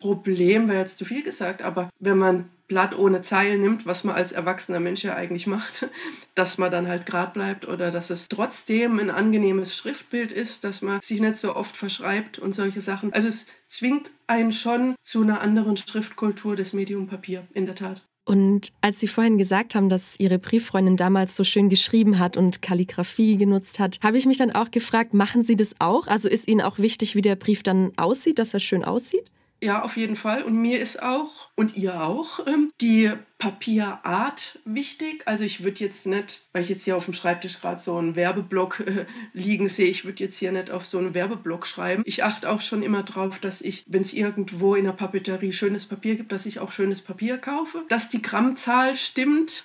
Problem, 0.00 0.68
wäre 0.68 0.80
jetzt 0.80 0.98
zu 0.98 1.04
viel 1.04 1.22
gesagt, 1.22 1.62
aber 1.62 1.90
wenn 1.98 2.18
man 2.18 2.48
Blatt 2.66 2.96
ohne 2.96 3.20
Zeilen 3.20 3.60
nimmt, 3.60 3.86
was 3.86 4.04
man 4.04 4.14
als 4.14 4.32
erwachsener 4.32 4.80
Mensch 4.80 5.04
ja 5.04 5.14
eigentlich 5.14 5.46
macht, 5.46 5.88
dass 6.34 6.58
man 6.58 6.70
dann 6.70 6.88
halt 6.88 7.06
gerade 7.06 7.32
bleibt 7.32 7.68
oder 7.68 7.90
dass 7.90 8.10
es 8.10 8.28
trotzdem 8.28 8.98
ein 8.98 9.10
angenehmes 9.10 9.76
Schriftbild 9.76 10.32
ist, 10.32 10.64
dass 10.64 10.82
man 10.82 11.00
sich 11.02 11.20
nicht 11.20 11.38
so 11.38 11.54
oft 11.56 11.76
verschreibt 11.76 12.38
und 12.38 12.54
solche 12.54 12.80
Sachen. 12.80 13.12
Also 13.12 13.28
es 13.28 13.46
zwingt 13.66 14.10
einen 14.26 14.52
schon 14.52 14.94
zu 15.02 15.22
einer 15.22 15.40
anderen 15.40 15.76
Schriftkultur 15.76 16.56
des 16.56 16.72
Medium 16.72 17.06
Papier, 17.06 17.46
in 17.52 17.66
der 17.66 17.74
Tat. 17.74 18.02
Und 18.26 18.72
als 18.80 19.00
Sie 19.00 19.08
vorhin 19.08 19.36
gesagt 19.36 19.74
haben, 19.74 19.90
dass 19.90 20.18
Ihre 20.18 20.38
Brieffreundin 20.38 20.96
damals 20.96 21.36
so 21.36 21.44
schön 21.44 21.68
geschrieben 21.68 22.18
hat 22.18 22.38
und 22.38 22.62
Kalligrafie 22.62 23.36
genutzt 23.36 23.78
hat, 23.78 23.98
habe 24.02 24.16
ich 24.16 24.24
mich 24.24 24.38
dann 24.38 24.50
auch 24.50 24.70
gefragt, 24.70 25.12
machen 25.12 25.44
Sie 25.44 25.56
das 25.56 25.74
auch? 25.78 26.06
Also 26.06 26.30
ist 26.30 26.48
Ihnen 26.48 26.62
auch 26.62 26.78
wichtig, 26.78 27.14
wie 27.14 27.22
der 27.22 27.36
Brief 27.36 27.62
dann 27.62 27.92
aussieht, 27.96 28.38
dass 28.38 28.54
er 28.54 28.60
schön 28.60 28.82
aussieht? 28.82 29.30
Ja, 29.64 29.80
auf 29.80 29.96
jeden 29.96 30.14
Fall. 30.14 30.42
Und 30.42 30.58
mir 30.58 30.78
ist 30.78 31.02
auch, 31.02 31.48
und 31.54 31.74
ihr 31.74 32.02
auch, 32.02 32.46
ähm, 32.46 32.70
die 32.82 33.10
Papierart 33.38 34.58
wichtig. 34.66 35.22
Also 35.24 35.44
ich 35.44 35.64
würde 35.64 35.80
jetzt 35.80 36.04
nicht, 36.04 36.46
weil 36.52 36.64
ich 36.64 36.68
jetzt 36.68 36.84
hier 36.84 36.98
auf 36.98 37.06
dem 37.06 37.14
Schreibtisch 37.14 37.62
gerade 37.62 37.80
so 37.80 37.96
einen 37.96 38.14
Werbeblock 38.14 38.80
äh, 38.80 39.06
liegen 39.32 39.68
sehe, 39.68 39.88
ich 39.88 40.04
würde 40.04 40.22
jetzt 40.22 40.36
hier 40.36 40.52
nicht 40.52 40.70
auf 40.70 40.84
so 40.84 40.98
einen 40.98 41.14
Werbeblock 41.14 41.66
schreiben. 41.66 42.02
Ich 42.04 42.22
achte 42.24 42.50
auch 42.50 42.60
schon 42.60 42.82
immer 42.82 43.04
drauf, 43.04 43.38
dass 43.38 43.62
ich, 43.62 43.84
wenn 43.86 44.02
es 44.02 44.12
irgendwo 44.12 44.74
in 44.74 44.84
der 44.84 44.92
Papeterie 44.92 45.54
schönes 45.54 45.86
Papier 45.86 46.16
gibt, 46.16 46.32
dass 46.32 46.44
ich 46.44 46.58
auch 46.58 46.70
schönes 46.70 47.00
Papier 47.00 47.38
kaufe. 47.38 47.86
Dass 47.88 48.10
die 48.10 48.20
Grammzahl 48.20 48.98
stimmt, 48.98 49.64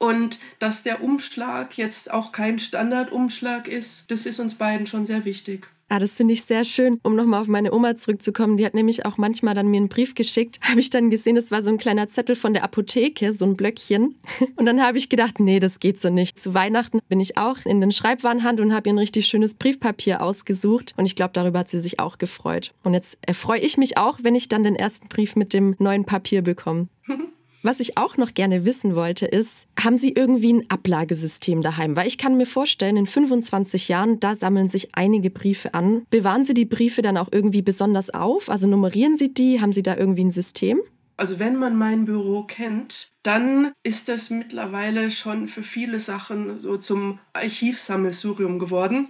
und 0.00 0.38
dass 0.60 0.84
der 0.84 1.02
Umschlag 1.02 1.76
jetzt 1.76 2.12
auch 2.12 2.30
kein 2.30 2.60
Standardumschlag 2.60 3.66
ist, 3.66 4.08
das 4.10 4.26
ist 4.26 4.38
uns 4.38 4.54
beiden 4.54 4.86
schon 4.86 5.06
sehr 5.06 5.24
wichtig. 5.24 5.68
Ah, 5.90 5.98
das 5.98 6.16
finde 6.16 6.34
ich 6.34 6.42
sehr 6.44 6.66
schön, 6.66 7.00
um 7.02 7.16
nochmal 7.16 7.40
auf 7.40 7.48
meine 7.48 7.72
Oma 7.72 7.96
zurückzukommen. 7.96 8.58
Die 8.58 8.66
hat 8.66 8.74
nämlich 8.74 9.06
auch 9.06 9.16
manchmal 9.16 9.54
dann 9.54 9.68
mir 9.68 9.78
einen 9.78 9.88
Brief 9.88 10.14
geschickt. 10.14 10.60
Habe 10.68 10.80
ich 10.80 10.90
dann 10.90 11.08
gesehen, 11.08 11.36
das 11.36 11.50
war 11.50 11.62
so 11.62 11.70
ein 11.70 11.78
kleiner 11.78 12.08
Zettel 12.08 12.36
von 12.36 12.52
der 12.52 12.62
Apotheke, 12.62 13.32
so 13.32 13.46
ein 13.46 13.56
Blöckchen. 13.56 14.16
Und 14.56 14.66
dann 14.66 14.82
habe 14.82 14.98
ich 14.98 15.08
gedacht, 15.08 15.40
nee, 15.40 15.60
das 15.60 15.80
geht 15.80 16.00
so 16.02 16.10
nicht. 16.10 16.38
Zu 16.38 16.52
Weihnachten 16.52 17.00
bin 17.08 17.20
ich 17.20 17.38
auch 17.38 17.58
in 17.64 17.80
den 17.80 17.92
Schreibwarenhand 17.92 18.60
und 18.60 18.74
habe 18.74 18.88
ihr 18.88 18.94
ein 18.94 18.98
richtig 18.98 19.26
schönes 19.26 19.54
Briefpapier 19.54 20.22
ausgesucht. 20.22 20.94
Und 20.96 21.06
ich 21.06 21.14
glaube, 21.14 21.30
darüber 21.32 21.60
hat 21.60 21.70
sie 21.70 21.80
sich 21.80 21.98
auch 21.98 22.18
gefreut. 22.18 22.74
Und 22.82 22.94
jetzt 22.94 23.18
erfreue 23.26 23.60
ich 23.60 23.78
mich 23.78 23.96
auch, 23.96 24.18
wenn 24.22 24.34
ich 24.34 24.48
dann 24.48 24.64
den 24.64 24.76
ersten 24.76 25.08
Brief 25.08 25.36
mit 25.36 25.52
dem 25.52 25.74
neuen 25.78 26.04
Papier 26.04 26.42
bekomme. 26.42 26.88
Was 27.62 27.80
ich 27.80 27.98
auch 27.98 28.16
noch 28.16 28.34
gerne 28.34 28.64
wissen 28.64 28.94
wollte, 28.94 29.26
ist, 29.26 29.66
haben 29.78 29.98
Sie 29.98 30.12
irgendwie 30.12 30.52
ein 30.52 30.70
Ablagesystem 30.70 31.60
daheim? 31.60 31.96
Weil 31.96 32.06
ich 32.06 32.16
kann 32.16 32.36
mir 32.36 32.46
vorstellen, 32.46 32.96
in 32.96 33.06
25 33.06 33.88
Jahren, 33.88 34.20
da 34.20 34.36
sammeln 34.36 34.68
sich 34.68 34.90
einige 34.92 35.28
Briefe 35.28 35.74
an. 35.74 36.02
Bewahren 36.08 36.44
Sie 36.44 36.54
die 36.54 36.64
Briefe 36.64 37.02
dann 37.02 37.16
auch 37.16 37.28
irgendwie 37.32 37.62
besonders 37.62 38.10
auf? 38.10 38.48
Also 38.48 38.68
nummerieren 38.68 39.18
Sie 39.18 39.34
die? 39.34 39.60
Haben 39.60 39.72
Sie 39.72 39.82
da 39.82 39.96
irgendwie 39.96 40.24
ein 40.24 40.30
System? 40.30 40.80
Also 41.16 41.40
wenn 41.40 41.56
man 41.56 41.76
mein 41.76 42.04
Büro 42.04 42.44
kennt, 42.44 43.10
dann 43.24 43.72
ist 43.82 44.08
das 44.08 44.30
mittlerweile 44.30 45.10
schon 45.10 45.48
für 45.48 45.64
viele 45.64 45.98
Sachen 45.98 46.60
so 46.60 46.76
zum 46.76 47.18
Archivsammelsurium 47.32 48.60
geworden. 48.60 49.08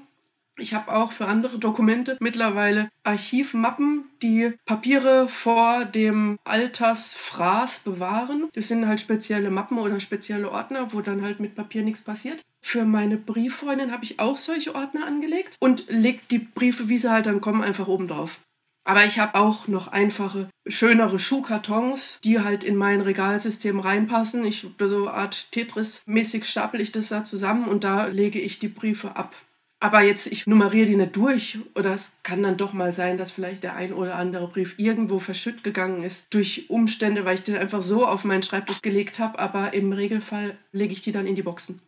Ich 0.59 0.75
habe 0.75 0.93
auch 0.93 1.13
für 1.13 1.27
andere 1.27 1.59
Dokumente 1.59 2.17
mittlerweile 2.21 2.91
Archivmappen, 3.05 4.05
die 4.23 4.53
Papiere 4.67 5.29
vor 5.29 5.85
dem 5.85 6.39
Altersfraß 6.45 7.81
bewahren. 7.81 8.49
Das 8.55 8.69
sind 8.69 8.87
halt 8.87 9.01
spezielle 9.01 9.51
Mappen 9.51 9.79
oder 9.79 10.01
spezielle 10.01 10.51
Ordner, 10.51 10.93
wo 10.93 11.01
dann 11.01 11.23
halt 11.23 11.41
mit 11.41 11.55
Papier 11.55 11.83
nichts 11.83 12.03
passiert. 12.03 12.43
Für 12.61 12.85
meine 12.85 13.17
Brieffreundin 13.17 13.93
habe 13.93 14.05
ich 14.05 14.19
auch 14.19 14.37
solche 14.37 14.75
Ordner 14.75 15.07
angelegt 15.07 15.57
und 15.61 15.85
lege 15.89 16.21
die 16.31 16.41
Briefe, 16.41 16.89
wie 16.89 16.99
sie 16.99 17.11
halt 17.11 17.27
dann 17.27 17.41
kommen, 17.41 17.63
einfach 17.63 17.87
oben 17.87 18.09
drauf. 18.09 18.41
Aber 18.89 19.05
ich 19.05 19.19
habe 19.19 19.39
auch 19.39 19.69
noch 19.69 19.89
einfache, 19.89 20.49
schönere 20.67 21.19
Schuhkartons, 21.19 22.21
die 22.25 22.41
halt 22.41 22.65
in 22.65 22.75
mein 22.75 23.03
Regalsystem 23.03 23.81
reinpassen. 23.81 24.47
Ich 24.47 24.67
so 24.79 25.09
eine 25.09 25.13
Art 25.13 25.49
Tetris-mäßig 25.53 26.47
stapel 26.47 26.81
ich 26.81 26.91
das 26.91 27.09
da 27.09 27.23
zusammen 27.23 27.69
und 27.69 27.85
da 27.85 28.07
lege 28.07 28.41
ich 28.41 28.59
die 28.59 28.69
Briefe 28.69 29.15
ab. 29.15 29.37
Aber 29.81 30.03
jetzt, 30.03 30.27
ich 30.27 30.47
nummeriere 30.47 30.87
die 30.87 30.97
nicht 30.97 31.15
durch 31.15 31.59
oder 31.77 31.95
es 31.95 32.17
kann 32.25 32.43
dann 32.43 32.57
doch 32.57 32.73
mal 32.73 32.93
sein, 32.93 33.17
dass 33.17 33.31
vielleicht 33.31 33.63
der 33.63 33.77
ein 33.77 33.93
oder 33.93 34.17
andere 34.17 34.49
Brief 34.49 34.75
irgendwo 34.77 35.21
verschütt 35.21 35.63
gegangen 35.63 36.03
ist 36.03 36.27
durch 36.31 36.69
Umstände, 36.69 37.25
weil 37.25 37.37
ich 37.37 37.45
den 37.45 37.57
einfach 37.57 37.83
so 37.83 38.05
auf 38.05 38.25
meinen 38.25 38.43
Schreibtisch 38.43 38.83
gelegt 38.83 39.21
habe. 39.21 39.39
Aber 39.39 39.75
im 39.75 39.93
Regelfall 39.93 40.59
lege 40.73 40.93
ich 40.93 41.01
die 41.01 41.13
dann 41.13 41.27
in 41.27 41.37
die 41.37 41.43
Boxen. 41.43 41.81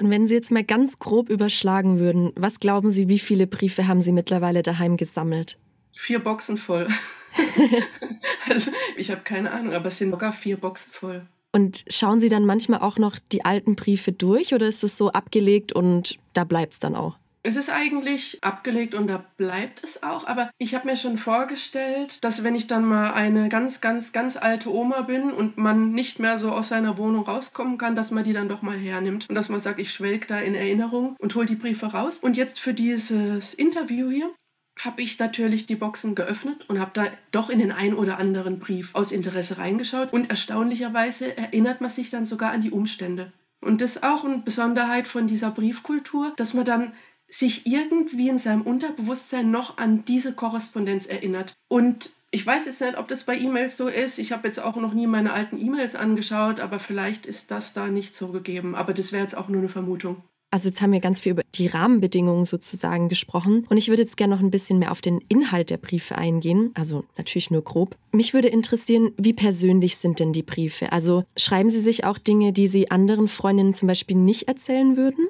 Und 0.00 0.10
wenn 0.10 0.26
Sie 0.26 0.34
jetzt 0.34 0.50
mal 0.50 0.64
ganz 0.64 0.98
grob 0.98 1.28
überschlagen 1.28 1.98
würden, 1.98 2.32
was 2.34 2.60
glauben 2.60 2.90
Sie, 2.90 3.08
wie 3.08 3.18
viele 3.18 3.46
Briefe 3.46 3.86
haben 3.86 4.02
Sie 4.02 4.12
mittlerweile 4.12 4.62
daheim 4.62 4.96
gesammelt? 4.96 5.58
Vier 5.92 6.20
Boxen 6.20 6.56
voll. 6.56 6.88
also 8.48 8.70
ich 8.96 9.10
habe 9.10 9.20
keine 9.20 9.52
Ahnung, 9.52 9.74
aber 9.74 9.88
es 9.88 9.98
sind 9.98 10.10
locker 10.10 10.32
vier 10.32 10.56
Boxen 10.56 10.90
voll. 10.90 11.26
Und 11.52 11.84
schauen 11.88 12.20
Sie 12.20 12.28
dann 12.28 12.46
manchmal 12.46 12.80
auch 12.80 12.98
noch 12.98 13.18
die 13.30 13.44
alten 13.44 13.76
Briefe 13.76 14.10
durch 14.10 14.54
oder 14.54 14.66
ist 14.66 14.82
es 14.82 14.96
so 14.96 15.12
abgelegt 15.12 15.72
und 15.72 16.18
da 16.32 16.42
bleibt 16.42 16.72
es 16.72 16.78
dann 16.80 16.96
auch? 16.96 17.16
Es 17.46 17.56
ist 17.56 17.68
eigentlich 17.68 18.42
abgelegt 18.42 18.94
und 18.94 19.06
da 19.06 19.22
bleibt 19.36 19.84
es 19.84 20.02
auch, 20.02 20.26
aber 20.26 20.50
ich 20.56 20.74
habe 20.74 20.86
mir 20.86 20.96
schon 20.96 21.18
vorgestellt, 21.18 22.24
dass 22.24 22.42
wenn 22.42 22.54
ich 22.54 22.68
dann 22.68 22.86
mal 22.86 23.12
eine 23.12 23.50
ganz, 23.50 23.82
ganz, 23.82 24.12
ganz 24.12 24.38
alte 24.38 24.72
Oma 24.72 25.02
bin 25.02 25.30
und 25.30 25.58
man 25.58 25.92
nicht 25.92 26.18
mehr 26.18 26.38
so 26.38 26.52
aus 26.52 26.68
seiner 26.68 26.96
Wohnung 26.96 27.26
rauskommen 27.26 27.76
kann, 27.76 27.96
dass 27.96 28.10
man 28.10 28.24
die 28.24 28.32
dann 28.32 28.48
doch 28.48 28.62
mal 28.62 28.78
hernimmt 28.78 29.28
und 29.28 29.34
dass 29.34 29.50
man 29.50 29.60
sagt, 29.60 29.78
ich 29.78 29.92
schwelg 29.92 30.26
da 30.26 30.38
in 30.38 30.54
Erinnerung 30.54 31.16
und 31.18 31.34
hole 31.34 31.44
die 31.44 31.56
Briefe 31.56 31.84
raus. 31.84 32.16
Und 32.16 32.38
jetzt 32.38 32.60
für 32.60 32.72
dieses 32.72 33.52
Interview 33.52 34.10
hier 34.10 34.34
habe 34.80 35.02
ich 35.02 35.18
natürlich 35.18 35.66
die 35.66 35.76
Boxen 35.76 36.14
geöffnet 36.14 36.64
und 36.70 36.80
habe 36.80 36.92
da 36.94 37.08
doch 37.30 37.50
in 37.50 37.58
den 37.58 37.72
ein 37.72 37.92
oder 37.92 38.18
anderen 38.18 38.58
Brief 38.58 38.94
aus 38.94 39.12
Interesse 39.12 39.58
reingeschaut 39.58 40.14
und 40.14 40.30
erstaunlicherweise 40.30 41.36
erinnert 41.36 41.82
man 41.82 41.90
sich 41.90 42.08
dann 42.08 42.24
sogar 42.24 42.52
an 42.52 42.62
die 42.62 42.70
Umstände. 42.70 43.34
Und 43.60 43.80
das 43.80 43.96
ist 43.96 44.02
auch 44.02 44.24
eine 44.24 44.38
Besonderheit 44.38 45.08
von 45.08 45.26
dieser 45.26 45.50
Briefkultur, 45.50 46.32
dass 46.36 46.54
man 46.54 46.64
dann 46.64 46.92
sich 47.34 47.66
irgendwie 47.66 48.28
in 48.28 48.38
seinem 48.38 48.62
Unterbewusstsein 48.62 49.50
noch 49.50 49.78
an 49.78 50.04
diese 50.04 50.34
Korrespondenz 50.34 51.06
erinnert. 51.06 51.54
Und 51.68 52.10
ich 52.30 52.46
weiß 52.46 52.66
jetzt 52.66 52.80
nicht, 52.80 52.96
ob 52.96 53.08
das 53.08 53.24
bei 53.24 53.36
E-Mails 53.36 53.76
so 53.76 53.88
ist. 53.88 54.18
Ich 54.18 54.32
habe 54.32 54.46
jetzt 54.46 54.60
auch 54.60 54.76
noch 54.76 54.94
nie 54.94 55.06
meine 55.06 55.32
alten 55.32 55.58
E-Mails 55.58 55.96
angeschaut, 55.96 56.60
aber 56.60 56.78
vielleicht 56.78 57.26
ist 57.26 57.50
das 57.50 57.72
da 57.72 57.88
nicht 57.88 58.14
so 58.14 58.28
gegeben. 58.28 58.74
Aber 58.74 58.92
das 58.92 59.12
wäre 59.12 59.22
jetzt 59.22 59.36
auch 59.36 59.48
nur 59.48 59.60
eine 59.60 59.68
Vermutung. 59.68 60.22
Also 60.52 60.68
jetzt 60.68 60.80
haben 60.80 60.92
wir 60.92 61.00
ganz 61.00 61.18
viel 61.18 61.32
über 61.32 61.42
die 61.56 61.66
Rahmenbedingungen 61.66 62.44
sozusagen 62.44 63.08
gesprochen 63.08 63.66
und 63.68 63.76
ich 63.76 63.88
würde 63.88 64.02
jetzt 64.02 64.16
gerne 64.16 64.36
noch 64.36 64.40
ein 64.40 64.52
bisschen 64.52 64.78
mehr 64.78 64.92
auf 64.92 65.00
den 65.00 65.18
Inhalt 65.28 65.68
der 65.68 65.78
Briefe 65.78 66.16
eingehen, 66.16 66.70
also 66.74 67.02
natürlich 67.18 67.50
nur 67.50 67.62
grob. 67.62 67.96
Mich 68.12 68.34
würde 68.34 68.46
interessieren, 68.46 69.10
wie 69.16 69.32
persönlich 69.32 69.96
sind 69.96 70.20
denn 70.20 70.32
die 70.32 70.44
Briefe? 70.44 70.92
Also 70.92 71.24
schreiben 71.36 71.70
Sie 71.70 71.80
sich 71.80 72.04
auch 72.04 72.18
Dinge, 72.18 72.52
die 72.52 72.68
Sie 72.68 72.88
anderen 72.92 73.26
Freundinnen 73.26 73.74
zum 73.74 73.88
Beispiel 73.88 74.16
nicht 74.16 74.46
erzählen 74.46 74.96
würden? 74.96 75.26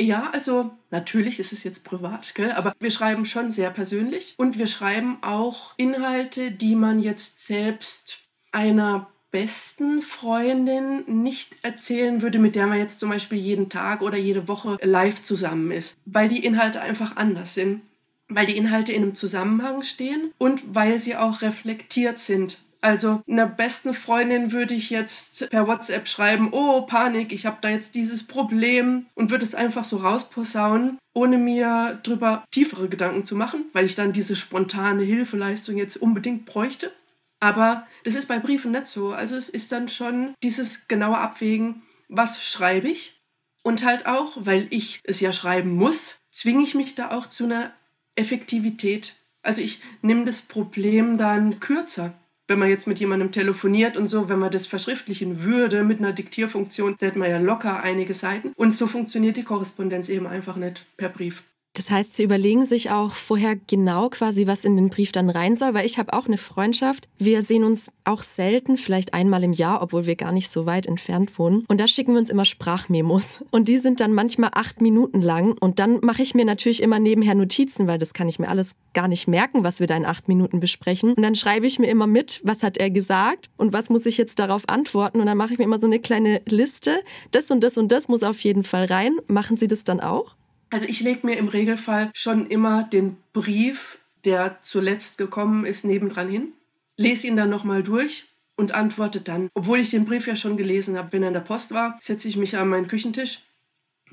Ja, 0.00 0.30
also 0.32 0.72
natürlich 0.90 1.38
ist 1.38 1.52
es 1.52 1.62
jetzt 1.62 1.84
privat, 1.84 2.34
gell? 2.34 2.52
aber 2.52 2.74
wir 2.80 2.90
schreiben 2.90 3.26
schon 3.26 3.52
sehr 3.52 3.70
persönlich 3.70 4.34
und 4.36 4.58
wir 4.58 4.66
schreiben 4.66 5.18
auch 5.22 5.74
Inhalte, 5.76 6.50
die 6.50 6.74
man 6.74 6.98
jetzt 6.98 7.46
selbst 7.46 8.18
einer 8.50 9.08
besten 9.30 10.02
Freundin 10.02 11.22
nicht 11.22 11.56
erzählen 11.62 12.22
würde, 12.22 12.38
mit 12.38 12.56
der 12.56 12.66
man 12.66 12.78
jetzt 12.78 13.00
zum 13.00 13.10
Beispiel 13.10 13.38
jeden 13.38 13.68
Tag 13.68 14.00
oder 14.02 14.16
jede 14.16 14.46
Woche 14.48 14.78
live 14.82 15.22
zusammen 15.22 15.70
ist, 15.70 15.96
weil 16.06 16.28
die 16.28 16.44
Inhalte 16.44 16.80
einfach 16.80 17.16
anders 17.16 17.54
sind, 17.54 17.82
weil 18.28 18.46
die 18.46 18.56
Inhalte 18.56 18.92
in 18.92 19.02
einem 19.02 19.14
Zusammenhang 19.14 19.82
stehen 19.82 20.32
und 20.38 20.62
weil 20.74 20.98
sie 21.00 21.16
auch 21.16 21.42
reflektiert 21.42 22.18
sind 22.18 22.62
also 22.84 23.22
einer 23.26 23.46
besten 23.46 23.94
Freundin 23.94 24.52
würde 24.52 24.74
ich 24.74 24.90
jetzt 24.90 25.48
per 25.48 25.66
WhatsApp 25.66 26.06
schreiben, 26.06 26.50
oh 26.52 26.82
Panik, 26.82 27.32
ich 27.32 27.46
habe 27.46 27.56
da 27.62 27.70
jetzt 27.70 27.94
dieses 27.94 28.26
Problem 28.26 29.06
und 29.14 29.30
würde 29.30 29.46
es 29.46 29.54
einfach 29.54 29.84
so 29.84 29.96
rausposaunen, 29.96 30.98
ohne 31.14 31.38
mir 31.38 31.98
drüber 32.02 32.44
tiefere 32.50 32.90
Gedanken 32.90 33.24
zu 33.24 33.36
machen, 33.36 33.64
weil 33.72 33.86
ich 33.86 33.94
dann 33.94 34.12
diese 34.12 34.36
spontane 34.36 35.02
Hilfeleistung 35.02 35.78
jetzt 35.78 35.96
unbedingt 35.96 36.44
bräuchte. 36.44 36.92
Aber 37.40 37.86
das 38.04 38.16
ist 38.16 38.28
bei 38.28 38.38
Briefen 38.38 38.72
nicht 38.72 38.86
so. 38.86 39.12
Also 39.12 39.34
es 39.34 39.48
ist 39.48 39.72
dann 39.72 39.88
schon 39.88 40.34
dieses 40.42 40.86
genaue 40.86 41.16
Abwägen, 41.16 41.80
was 42.10 42.44
schreibe 42.44 42.88
ich? 42.88 43.18
Und 43.62 43.82
halt 43.86 44.04
auch, 44.04 44.36
weil 44.36 44.66
ich 44.68 45.00
es 45.04 45.20
ja 45.20 45.32
schreiben 45.32 45.74
muss, 45.74 46.18
zwinge 46.30 46.62
ich 46.62 46.74
mich 46.74 46.94
da 46.94 47.12
auch 47.12 47.30
zu 47.30 47.44
einer 47.44 47.72
Effektivität. 48.14 49.16
Also 49.42 49.62
ich 49.62 49.80
nehme 50.02 50.26
das 50.26 50.42
Problem 50.42 51.16
dann 51.16 51.60
kürzer 51.60 52.12
wenn 52.46 52.58
man 52.58 52.68
jetzt 52.68 52.86
mit 52.86 53.00
jemandem 53.00 53.32
telefoniert 53.32 53.96
und 53.96 54.06
so, 54.06 54.28
wenn 54.28 54.38
man 54.38 54.50
das 54.50 54.66
verschriftlichen 54.66 55.44
würde 55.44 55.82
mit 55.82 55.98
einer 55.98 56.12
Diktierfunktion, 56.12 56.96
hätte 57.00 57.18
man 57.18 57.30
ja 57.30 57.38
locker 57.38 57.82
einige 57.82 58.14
Seiten. 58.14 58.52
Und 58.56 58.76
so 58.76 58.86
funktioniert 58.86 59.36
die 59.36 59.44
Korrespondenz 59.44 60.08
eben 60.08 60.26
einfach 60.26 60.56
nicht 60.56 60.86
per 60.96 61.08
Brief. 61.08 61.44
Das 61.74 61.90
heißt, 61.90 62.16
Sie 62.16 62.22
überlegen 62.22 62.64
sich 62.66 62.90
auch 62.90 63.12
vorher 63.12 63.56
genau 63.56 64.08
quasi, 64.08 64.46
was 64.46 64.64
in 64.64 64.76
den 64.76 64.90
Brief 64.90 65.10
dann 65.10 65.28
rein 65.28 65.56
soll, 65.56 65.74
weil 65.74 65.84
ich 65.84 65.98
habe 65.98 66.12
auch 66.12 66.26
eine 66.26 66.38
Freundschaft. 66.38 67.08
Wir 67.18 67.42
sehen 67.42 67.64
uns 67.64 67.90
auch 68.04 68.22
selten, 68.22 68.76
vielleicht 68.76 69.12
einmal 69.12 69.42
im 69.42 69.52
Jahr, 69.52 69.82
obwohl 69.82 70.06
wir 70.06 70.14
gar 70.14 70.30
nicht 70.30 70.50
so 70.50 70.66
weit 70.66 70.86
entfernt 70.86 71.36
wohnen. 71.36 71.64
Und 71.66 71.80
da 71.80 71.88
schicken 71.88 72.12
wir 72.12 72.20
uns 72.20 72.30
immer 72.30 72.44
Sprachmemos. 72.44 73.44
Und 73.50 73.66
die 73.66 73.78
sind 73.78 73.98
dann 73.98 74.14
manchmal 74.14 74.50
acht 74.54 74.80
Minuten 74.80 75.20
lang. 75.20 75.56
Und 75.58 75.80
dann 75.80 75.98
mache 76.02 76.22
ich 76.22 76.34
mir 76.34 76.44
natürlich 76.44 76.80
immer 76.80 77.00
nebenher 77.00 77.34
Notizen, 77.34 77.88
weil 77.88 77.98
das 77.98 78.14
kann 78.14 78.28
ich 78.28 78.38
mir 78.38 78.48
alles 78.48 78.76
gar 78.92 79.08
nicht 79.08 79.26
merken, 79.26 79.64
was 79.64 79.80
wir 79.80 79.88
da 79.88 79.96
in 79.96 80.06
acht 80.06 80.28
Minuten 80.28 80.60
besprechen. 80.60 81.14
Und 81.14 81.22
dann 81.24 81.34
schreibe 81.34 81.66
ich 81.66 81.80
mir 81.80 81.88
immer 81.88 82.06
mit, 82.06 82.40
was 82.44 82.62
hat 82.62 82.78
er 82.78 82.90
gesagt 82.90 83.50
und 83.56 83.72
was 83.72 83.90
muss 83.90 84.06
ich 84.06 84.16
jetzt 84.16 84.38
darauf 84.38 84.68
antworten. 84.68 85.18
Und 85.18 85.26
dann 85.26 85.36
mache 85.36 85.54
ich 85.54 85.58
mir 85.58 85.64
immer 85.64 85.80
so 85.80 85.86
eine 85.86 85.98
kleine 85.98 86.40
Liste. 86.46 87.00
Das 87.32 87.50
und 87.50 87.64
das 87.64 87.76
und 87.76 87.90
das 87.90 88.06
muss 88.06 88.22
auf 88.22 88.40
jeden 88.44 88.62
Fall 88.62 88.84
rein. 88.84 89.16
Machen 89.26 89.56
Sie 89.56 89.66
das 89.66 89.82
dann 89.82 89.98
auch? 89.98 90.36
Also 90.74 90.86
ich 90.86 90.98
lege 90.98 91.24
mir 91.24 91.36
im 91.36 91.46
Regelfall 91.46 92.10
schon 92.14 92.48
immer 92.48 92.82
den 92.82 93.16
Brief, 93.32 94.00
der 94.24 94.58
zuletzt 94.60 95.18
gekommen 95.18 95.64
ist, 95.64 95.84
nebendran 95.84 96.28
hin, 96.28 96.52
lese 96.96 97.28
ihn 97.28 97.36
dann 97.36 97.48
nochmal 97.48 97.84
durch 97.84 98.24
und 98.56 98.72
antworte 98.72 99.20
dann. 99.20 99.50
Obwohl 99.54 99.78
ich 99.78 99.90
den 99.90 100.04
Brief 100.04 100.26
ja 100.26 100.34
schon 100.34 100.56
gelesen 100.56 100.98
habe, 100.98 101.12
wenn 101.12 101.22
er 101.22 101.28
in 101.28 101.34
der 101.34 101.42
Post 101.42 101.70
war, 101.70 101.96
setze 102.00 102.26
ich 102.26 102.36
mich 102.36 102.56
an 102.56 102.70
meinen 102.70 102.88
Küchentisch, 102.88 103.42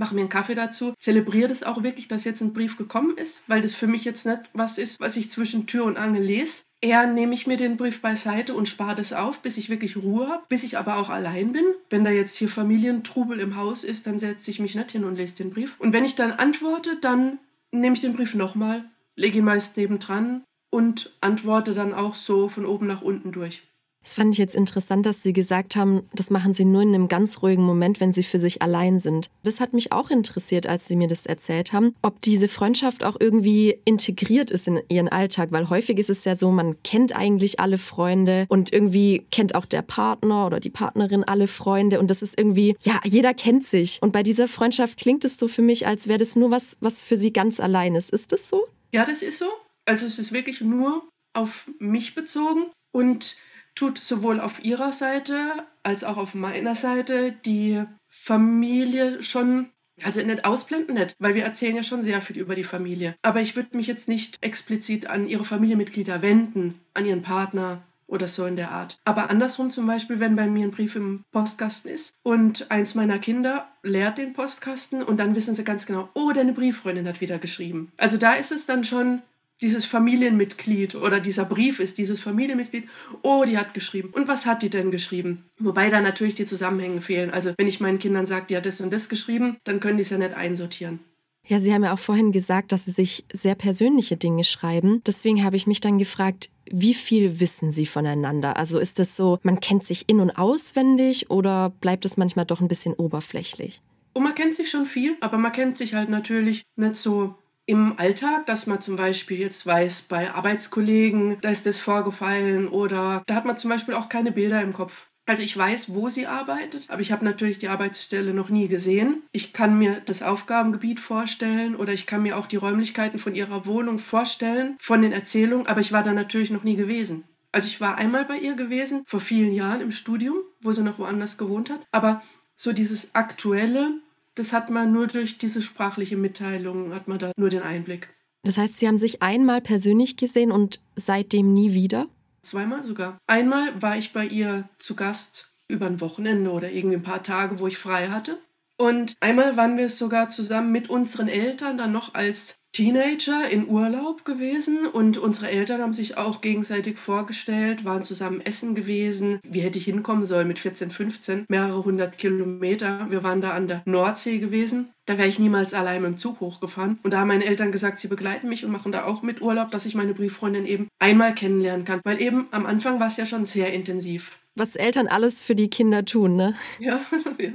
mache 0.02 0.16
mir 0.16 0.22
einen 0.22 0.30
Kaffee 0.30 0.56
dazu, 0.56 0.96
zelebriere 0.98 1.48
das 1.48 1.62
auch 1.62 1.84
wirklich, 1.84 2.08
dass 2.08 2.26
jetzt 2.26 2.42
ein 2.42 2.54
Brief 2.54 2.76
gekommen 2.76 3.16
ist, 3.18 3.44
weil 3.46 3.62
das 3.62 3.76
für 3.76 3.86
mich 3.86 4.04
jetzt 4.04 4.26
nicht 4.26 4.42
was 4.52 4.80
ist, 4.80 5.00
was 5.00 5.16
ich 5.16 5.30
zwischen 5.30 5.68
Tür 5.68 5.86
und 5.86 5.96
Angel 5.96 6.24
lese. 6.24 6.64
Eher 6.82 7.06
nehme 7.06 7.36
ich 7.36 7.46
mir 7.46 7.56
den 7.56 7.78
Brief 7.78 8.02
beiseite 8.02 8.56
und 8.56 8.68
spare 8.68 8.96
das 8.96 9.14
auf, 9.14 9.44
bis 9.44 9.58
ich 9.58 9.70
wirklich 9.70 9.98
Ruhe 9.98 10.28
habe, 10.28 10.44
bis 10.50 10.64
ich 10.64 10.80
aber 10.80 10.98
auch 10.98 11.10
allein 11.10 11.54
bin. 11.54 11.66
Wenn 11.92 12.04
da 12.04 12.10
jetzt 12.10 12.36
hier 12.36 12.50
Familientrubel 12.50 13.40
im 13.40 13.56
Haus 13.56 13.84
ist, 13.84 14.08
dann 14.08 14.18
setze 14.18 14.50
ich 14.50 14.60
mich 14.60 14.74
nicht 14.74 14.90
hin 14.90 15.04
und 15.04 15.18
lese 15.18 15.36
den 15.36 15.52
Brief. 15.52 15.80
Und 15.80 15.94
wenn 15.94 16.04
ich 16.04 16.16
dann 16.16 16.32
antworte, 16.32 16.98
dann 17.00 17.38
nehme 17.70 17.94
ich 17.94 18.02
den 18.02 18.16
Brief 18.16 18.34
nochmal, 18.34 18.84
lege 19.16 19.38
ihn 19.38 19.46
meist 19.46 19.78
nebendran 19.78 20.44
und 20.72 21.16
antworte 21.22 21.76
dann 21.76 21.94
auch 21.94 22.16
so 22.16 22.50
von 22.50 22.66
oben 22.66 22.88
nach 22.88 23.04
unten 23.04 23.32
durch. 23.32 23.62
Das 24.04 24.16
fand 24.16 24.34
ich 24.34 24.40
jetzt 24.40 24.56
interessant, 24.56 25.06
dass 25.06 25.22
Sie 25.22 25.32
gesagt 25.32 25.76
haben, 25.76 26.10
das 26.14 26.32
machen 26.32 26.56
Sie 26.56 26.66
nur 26.66 26.82
in 26.82 26.94
einem 26.94 27.08
ganz 27.08 27.44
ruhigen 27.44 27.64
Moment, 27.64 28.00
wenn 28.00 28.14
Sie 28.14 28.24
für 28.24 28.40
sich 28.40 28.62
allein 28.62 29.00
sind. 29.00 29.30
Das 29.44 29.60
hat 29.60 29.74
mich 29.74 29.92
auch 29.92 30.10
interessiert, 30.10 30.66
als 30.66 30.88
Sie 30.88 30.96
mir 30.96 31.08
das 31.08 31.28
erzählt 31.28 31.72
haben, 31.72 31.96
ob 32.02 32.20
diese 32.22 32.48
Freundschaft 32.48 33.04
auch 33.04 33.16
irgendwie 33.20 33.78
integriert 33.86 34.50
ist 34.50 34.68
in 34.68 34.82
Ihren 34.90 35.08
Alltag, 35.08 35.52
weil 35.52 35.70
häufig 35.70 36.00
ist 36.00 36.10
es 36.10 36.26
ja 36.26 36.36
so, 36.36 36.52
man 36.52 36.82
kennt 36.84 37.16
eigentlich 37.16 37.60
alle 37.60 37.78
Freunde 37.78 38.46
und 38.50 38.74
irgendwie 38.74 39.26
kennt 39.30 39.54
auch 39.54 39.66
der 39.66 39.84
Partner 39.84 40.48
oder 40.48 40.60
die 40.60 40.72
Partnerin 40.72 41.24
alle 41.24 41.48
Freunde 41.48 42.00
und 42.00 42.10
das 42.10 42.24
ist 42.24 42.38
irgendwie, 42.40 42.76
ja, 42.82 43.00
jeder 43.04 43.36
kennt 43.36 43.66
sich. 43.66 44.00
Und 44.02 44.14
bei 44.14 44.24
dieser 44.24 44.48
Freundschaft 44.48 44.98
klingt 44.98 45.26
es 45.26 45.38
so 45.38 45.48
für 45.48 45.62
mich, 45.62 45.86
als 45.86 46.08
wäre 46.08 46.20
das 46.20 46.36
nur 46.36 46.50
was, 46.50 46.76
was 46.80 47.04
für 47.04 47.18
Sie 47.18 47.32
ganz 47.32 47.60
allein 47.60 47.94
ist. 47.94 48.10
Ist 48.10 48.32
das 48.32 48.50
so? 48.50 48.66
Ja, 48.94 49.06
das 49.06 49.22
ist 49.22 49.38
so. 49.38 49.46
Also 49.86 50.08
es 50.08 50.18
ist 50.18 50.32
wirklich 50.32 50.62
nur 50.62 51.08
auf 51.34 51.70
mich 51.80 52.16
bezogen 52.16 52.66
und 52.92 53.36
tut 53.76 53.98
sowohl 54.00 54.40
auf 54.40 54.64
ihrer 54.64 54.94
Seite 54.94 55.68
als 55.84 56.04
auch 56.04 56.18
auf 56.18 56.36
meiner 56.36 56.76
Seite 56.76 57.32
die 57.32 57.84
Familie 58.08 59.24
schon 59.24 59.70
also 60.04 60.22
nicht 60.22 60.46
ausblenden 60.46 60.96
nicht, 60.96 61.16
weil 61.20 61.36
wir 61.36 61.44
erzählen 61.44 61.76
ja 61.76 61.84
schon 61.84 62.02
sehr 62.02 62.22
viel 62.22 62.38
über 62.38 62.56
die 62.56 62.64
Familie. 62.64 63.16
Aber 63.22 63.42
ich 63.42 63.56
würde 63.56 63.78
mich 63.78 63.88
jetzt 63.88 64.08
nicht 64.08 64.38
explizit 64.42 65.08
an 65.08 65.28
ihre 65.28 65.46
Familienmitglieder 65.46 66.22
wenden, 66.22 66.80
an 66.94 67.06
ihren 67.06 67.22
Partner 67.22 67.84
oder 68.08 68.28
so 68.28 68.46
in 68.46 68.58
der 68.58 68.72
Art. 68.72 69.00
Aber 69.06 69.30
andersrum 69.30 69.72
zum 69.72 69.88
Beispiel, 69.88 70.20
wenn 70.20 70.36
bei 70.36 70.48
mir 70.48 70.66
ein 70.66 70.72
Brief 70.72 70.96
im 70.96 71.24
Postkasten 71.32 71.90
ist 71.90 72.14
und 72.24 72.70
eins 72.70 72.94
meiner 72.94 73.20
Kinder 73.20 73.70
leert 73.84 74.18
den 74.18 74.34
Postkasten 74.34 75.02
und 75.02 75.18
dann 75.18 75.34
wissen 75.34 75.54
sie 75.54 75.64
ganz 75.64 75.86
genau, 75.86 76.10
oh, 76.14 76.32
deine 76.34 76.54
Brieffreundin 76.54 77.08
hat 77.08 77.22
wieder 77.22 77.40
geschrieben. 77.40 77.92
Also 77.98 78.18
da 78.18 78.34
ist 78.34 78.52
es 78.52 78.66
dann 78.66 78.84
schon 78.84 79.22
dieses 79.62 79.86
Familienmitglied 79.86 80.96
oder 80.96 81.20
dieser 81.20 81.46
Brief 81.46 81.80
ist 81.80 81.98
dieses 81.98 82.20
Familienmitglied, 82.20 82.88
oh, 83.22 83.44
die 83.46 83.58
hat 83.58 83.74
geschrieben. 83.74 84.10
Und 84.14 84.28
was 84.28 84.46
hat 84.46 84.64
die 84.64 84.70
denn 84.70 84.92
geschrieben? 84.92 85.46
Wobei 85.60 85.90
da 85.90 86.02
natürlich 86.02 86.34
die 86.34 86.46
Zusammenhänge 86.46 87.02
fehlen. 87.02 87.30
Also 87.30 87.54
wenn 87.58 87.68
ich 87.68 87.80
meinen 87.80 88.00
Kindern 88.00 88.26
sage, 88.26 88.48
die 88.50 88.58
hat 88.58 88.66
das 88.66 88.82
und 88.82 88.92
das 88.92 89.10
geschrieben, 89.10 89.58
dann 89.64 89.80
können 89.80 89.98
die 89.98 90.04
es 90.04 90.10
ja 90.10 90.18
nicht 90.18 90.34
einsortieren. 90.34 91.00
Ja, 91.48 91.60
Sie 91.60 91.74
haben 91.74 91.84
ja 91.84 91.94
auch 91.94 92.00
vorhin 92.00 92.32
gesagt, 92.32 92.72
dass 92.72 92.86
Sie 92.86 92.92
sich 92.92 93.26
sehr 93.34 93.56
persönliche 93.56 94.16
Dinge 94.16 94.44
schreiben. 94.44 95.02
Deswegen 95.06 95.44
habe 95.44 95.56
ich 95.56 95.68
mich 95.68 95.82
dann 95.82 95.98
gefragt, 95.98 96.50
wie 96.70 96.94
viel 96.94 97.40
wissen 97.40 97.72
Sie 97.72 97.86
voneinander? 97.86 98.58
Also 98.58 98.80
ist 98.80 99.00
es 99.00 99.16
so, 99.16 99.40
man 99.44 99.60
kennt 99.60 99.84
sich 99.84 100.08
in- 100.08 100.20
und 100.20 100.32
auswendig 100.32 101.30
oder 101.30 101.70
bleibt 101.82 102.06
es 102.06 102.16
manchmal 102.16 102.46
doch 102.46 102.62
ein 102.62 102.68
bisschen 102.68 102.94
oberflächlich? 102.94 103.82
Und 104.14 104.24
man 104.24 104.36
kennt 104.36 104.56
sich 104.56 104.70
schon 104.70 104.86
viel, 104.86 105.18
aber 105.22 105.38
man 105.38 105.52
kennt 105.52 105.78
sich 105.78 105.94
halt 105.94 106.10
natürlich 106.10 106.64
nicht 106.76 106.96
so 106.96 107.36
im 107.66 107.98
Alltag, 107.98 108.46
dass 108.48 108.68
man 108.68 108.82
zum 108.82 108.96
Beispiel 108.96 109.40
jetzt 109.40 109.66
weiß, 109.66 110.04
bei 110.04 110.32
Arbeitskollegen, 110.32 111.38
da 111.42 111.50
ist 111.50 111.66
das 111.66 111.80
vorgefallen 111.80 112.68
oder 112.68 113.24
da 113.28 113.36
hat 113.36 113.46
man 113.46 113.58
zum 113.58 113.70
Beispiel 113.70 113.94
auch 113.94 114.10
keine 114.10 114.32
Bilder 114.32 114.62
im 114.62 114.74
Kopf. 114.74 115.08
Also 115.28 115.44
ich 115.44 115.56
weiß, 115.56 115.94
wo 115.94 116.10
sie 116.10 116.28
arbeitet, 116.28 116.90
aber 116.90 117.02
ich 117.02 117.12
habe 117.12 117.24
natürlich 117.24 117.60
die 117.60 117.70
Arbeitsstelle 117.70 118.34
noch 118.34 118.50
nie 118.50 118.68
gesehen. 118.68 119.24
Ich 119.32 119.54
kann 119.54 119.78
mir 119.78 120.02
das 120.02 120.24
Aufgabengebiet 120.24 121.00
vorstellen 121.00 121.76
oder 121.76 121.94
ich 121.94 122.08
kann 122.08 122.24
mir 122.24 122.38
auch 122.38 122.48
die 122.48 122.58
Räumlichkeiten 122.58 123.20
von 123.20 123.36
ihrer 123.36 123.66
Wohnung 123.66 124.00
vorstellen, 124.00 124.78
von 124.82 125.02
den 125.02 125.14
Erzählungen, 125.14 125.68
aber 125.68 125.80
ich 125.80 125.92
war 125.92 126.04
da 126.04 126.12
natürlich 126.12 126.50
noch 126.50 126.64
nie 126.64 126.76
gewesen. 126.76 127.24
Also 127.52 127.68
ich 127.68 127.80
war 127.80 127.96
einmal 127.96 128.26
bei 128.26 128.38
ihr 128.38 128.56
gewesen, 128.56 129.04
vor 129.06 129.20
vielen 129.20 129.54
Jahren 129.54 129.82
im 129.82 129.92
Studium, 129.92 130.38
wo 130.62 130.72
sie 130.72 130.84
noch 130.84 131.00
woanders 131.00 131.38
gewohnt 131.38 131.70
hat, 131.70 131.82
aber 131.92 132.22
so 132.56 132.74
dieses 132.74 133.14
aktuelle, 133.14 133.92
das 134.36 134.54
hat 134.54 134.70
man 134.70 134.92
nur 134.92 135.08
durch 135.08 135.38
diese 135.38 135.62
sprachliche 135.62 136.18
Mitteilung, 136.18 136.94
hat 136.94 137.08
man 137.08 137.20
da 137.20 137.32
nur 137.38 137.50
den 137.50 137.64
Einblick. 137.64 138.14
Das 138.44 138.58
heißt, 138.58 138.80
Sie 138.80 138.88
haben 138.88 138.98
sich 138.98 139.22
einmal 139.22 139.62
persönlich 139.62 140.18
gesehen 140.18 140.52
und 140.52 140.82
seitdem 140.96 141.54
nie 141.54 141.74
wieder? 141.74 142.08
Zweimal 142.42 142.82
sogar. 142.82 143.18
Einmal 143.28 143.82
war 143.82 143.98
ich 143.98 144.14
bei 144.14 144.26
ihr 144.26 144.68
zu 144.80 144.96
Gast 144.96 145.54
über 145.68 145.86
ein 145.86 146.02
Wochenende 146.02 146.52
oder 146.52 146.72
irgendwie 146.72 146.98
ein 146.98 147.04
paar 147.04 147.24
Tage, 147.24 147.60
wo 147.60 147.68
ich 147.68 147.78
frei 147.78 148.10
hatte. 148.10 148.40
Und 148.78 149.16
einmal 149.20 149.58
waren 149.58 149.78
wir 149.78 149.90
sogar 149.90 150.30
zusammen 150.30 150.72
mit 150.72 150.90
unseren 150.90 151.28
Eltern 151.28 151.78
dann 151.78 151.92
noch 151.92 152.16
als 152.16 152.56
Teenager 152.74 153.50
in 153.50 153.68
Urlaub 153.68 154.24
gewesen 154.24 154.88
und 154.88 155.18
unsere 155.18 155.50
Eltern 155.50 155.82
haben 155.82 155.92
sich 155.92 156.18
auch 156.18 156.40
gegenseitig 156.40 156.98
vorgestellt, 157.00 157.84
waren 157.84 158.04
zusammen 158.04 158.40
essen 158.40 158.76
gewesen. 158.76 159.42
Wie 159.44 159.60
hätte 159.60 159.78
ich 159.78 159.84
hinkommen 159.86 160.26
sollen 160.26 160.48
mit 160.48 160.58
14, 160.58 160.90
15, 160.90 161.46
mehrere 161.50 161.84
hundert 161.84 162.18
Kilometer. 162.18 163.08
Wir 163.10 163.24
waren 163.24 163.42
da 163.42 163.52
an 163.52 163.68
der 163.68 163.82
Nordsee 163.86 164.38
gewesen. 164.38 164.94
Da 165.06 165.18
wäre 165.18 165.28
ich 165.28 165.40
niemals 165.40 165.74
allein 165.74 166.02
mit 166.02 166.12
dem 166.12 166.18
Zug 166.18 166.40
hochgefahren. 166.40 167.00
Und 167.04 167.12
da 167.12 167.20
haben 167.20 167.28
meine 167.28 167.46
Eltern 167.46 167.72
gesagt, 167.72 167.98
sie 167.98 168.08
begleiten 168.08 168.50
mich 168.50 168.64
und 168.64 168.72
machen 168.72 168.92
da 168.92 169.06
auch 169.06 169.24
mit 169.24 169.42
Urlaub, 169.42 169.72
dass 169.72 169.86
ich 169.86 169.96
meine 169.96 170.14
Brieffreundin 170.14 170.66
eben 170.66 170.88
einmal 171.00 171.34
kennenlernen 171.34 171.86
kann. 171.86 172.02
Weil 172.04 172.22
eben 172.22 172.48
am 172.52 172.66
Anfang 172.66 173.00
war 173.00 173.08
es 173.08 173.18
ja 173.18 173.26
schon 173.26 173.46
sehr 173.46 173.74
intensiv. 173.74 174.40
Was 174.56 174.76
Eltern 174.76 175.08
alles 175.08 175.42
für 175.42 175.56
die 175.56 175.70
Kinder 175.70 176.06
tun, 176.06 176.36
ne? 176.36 176.56
Ja, 176.80 177.02
ja. 177.40 177.54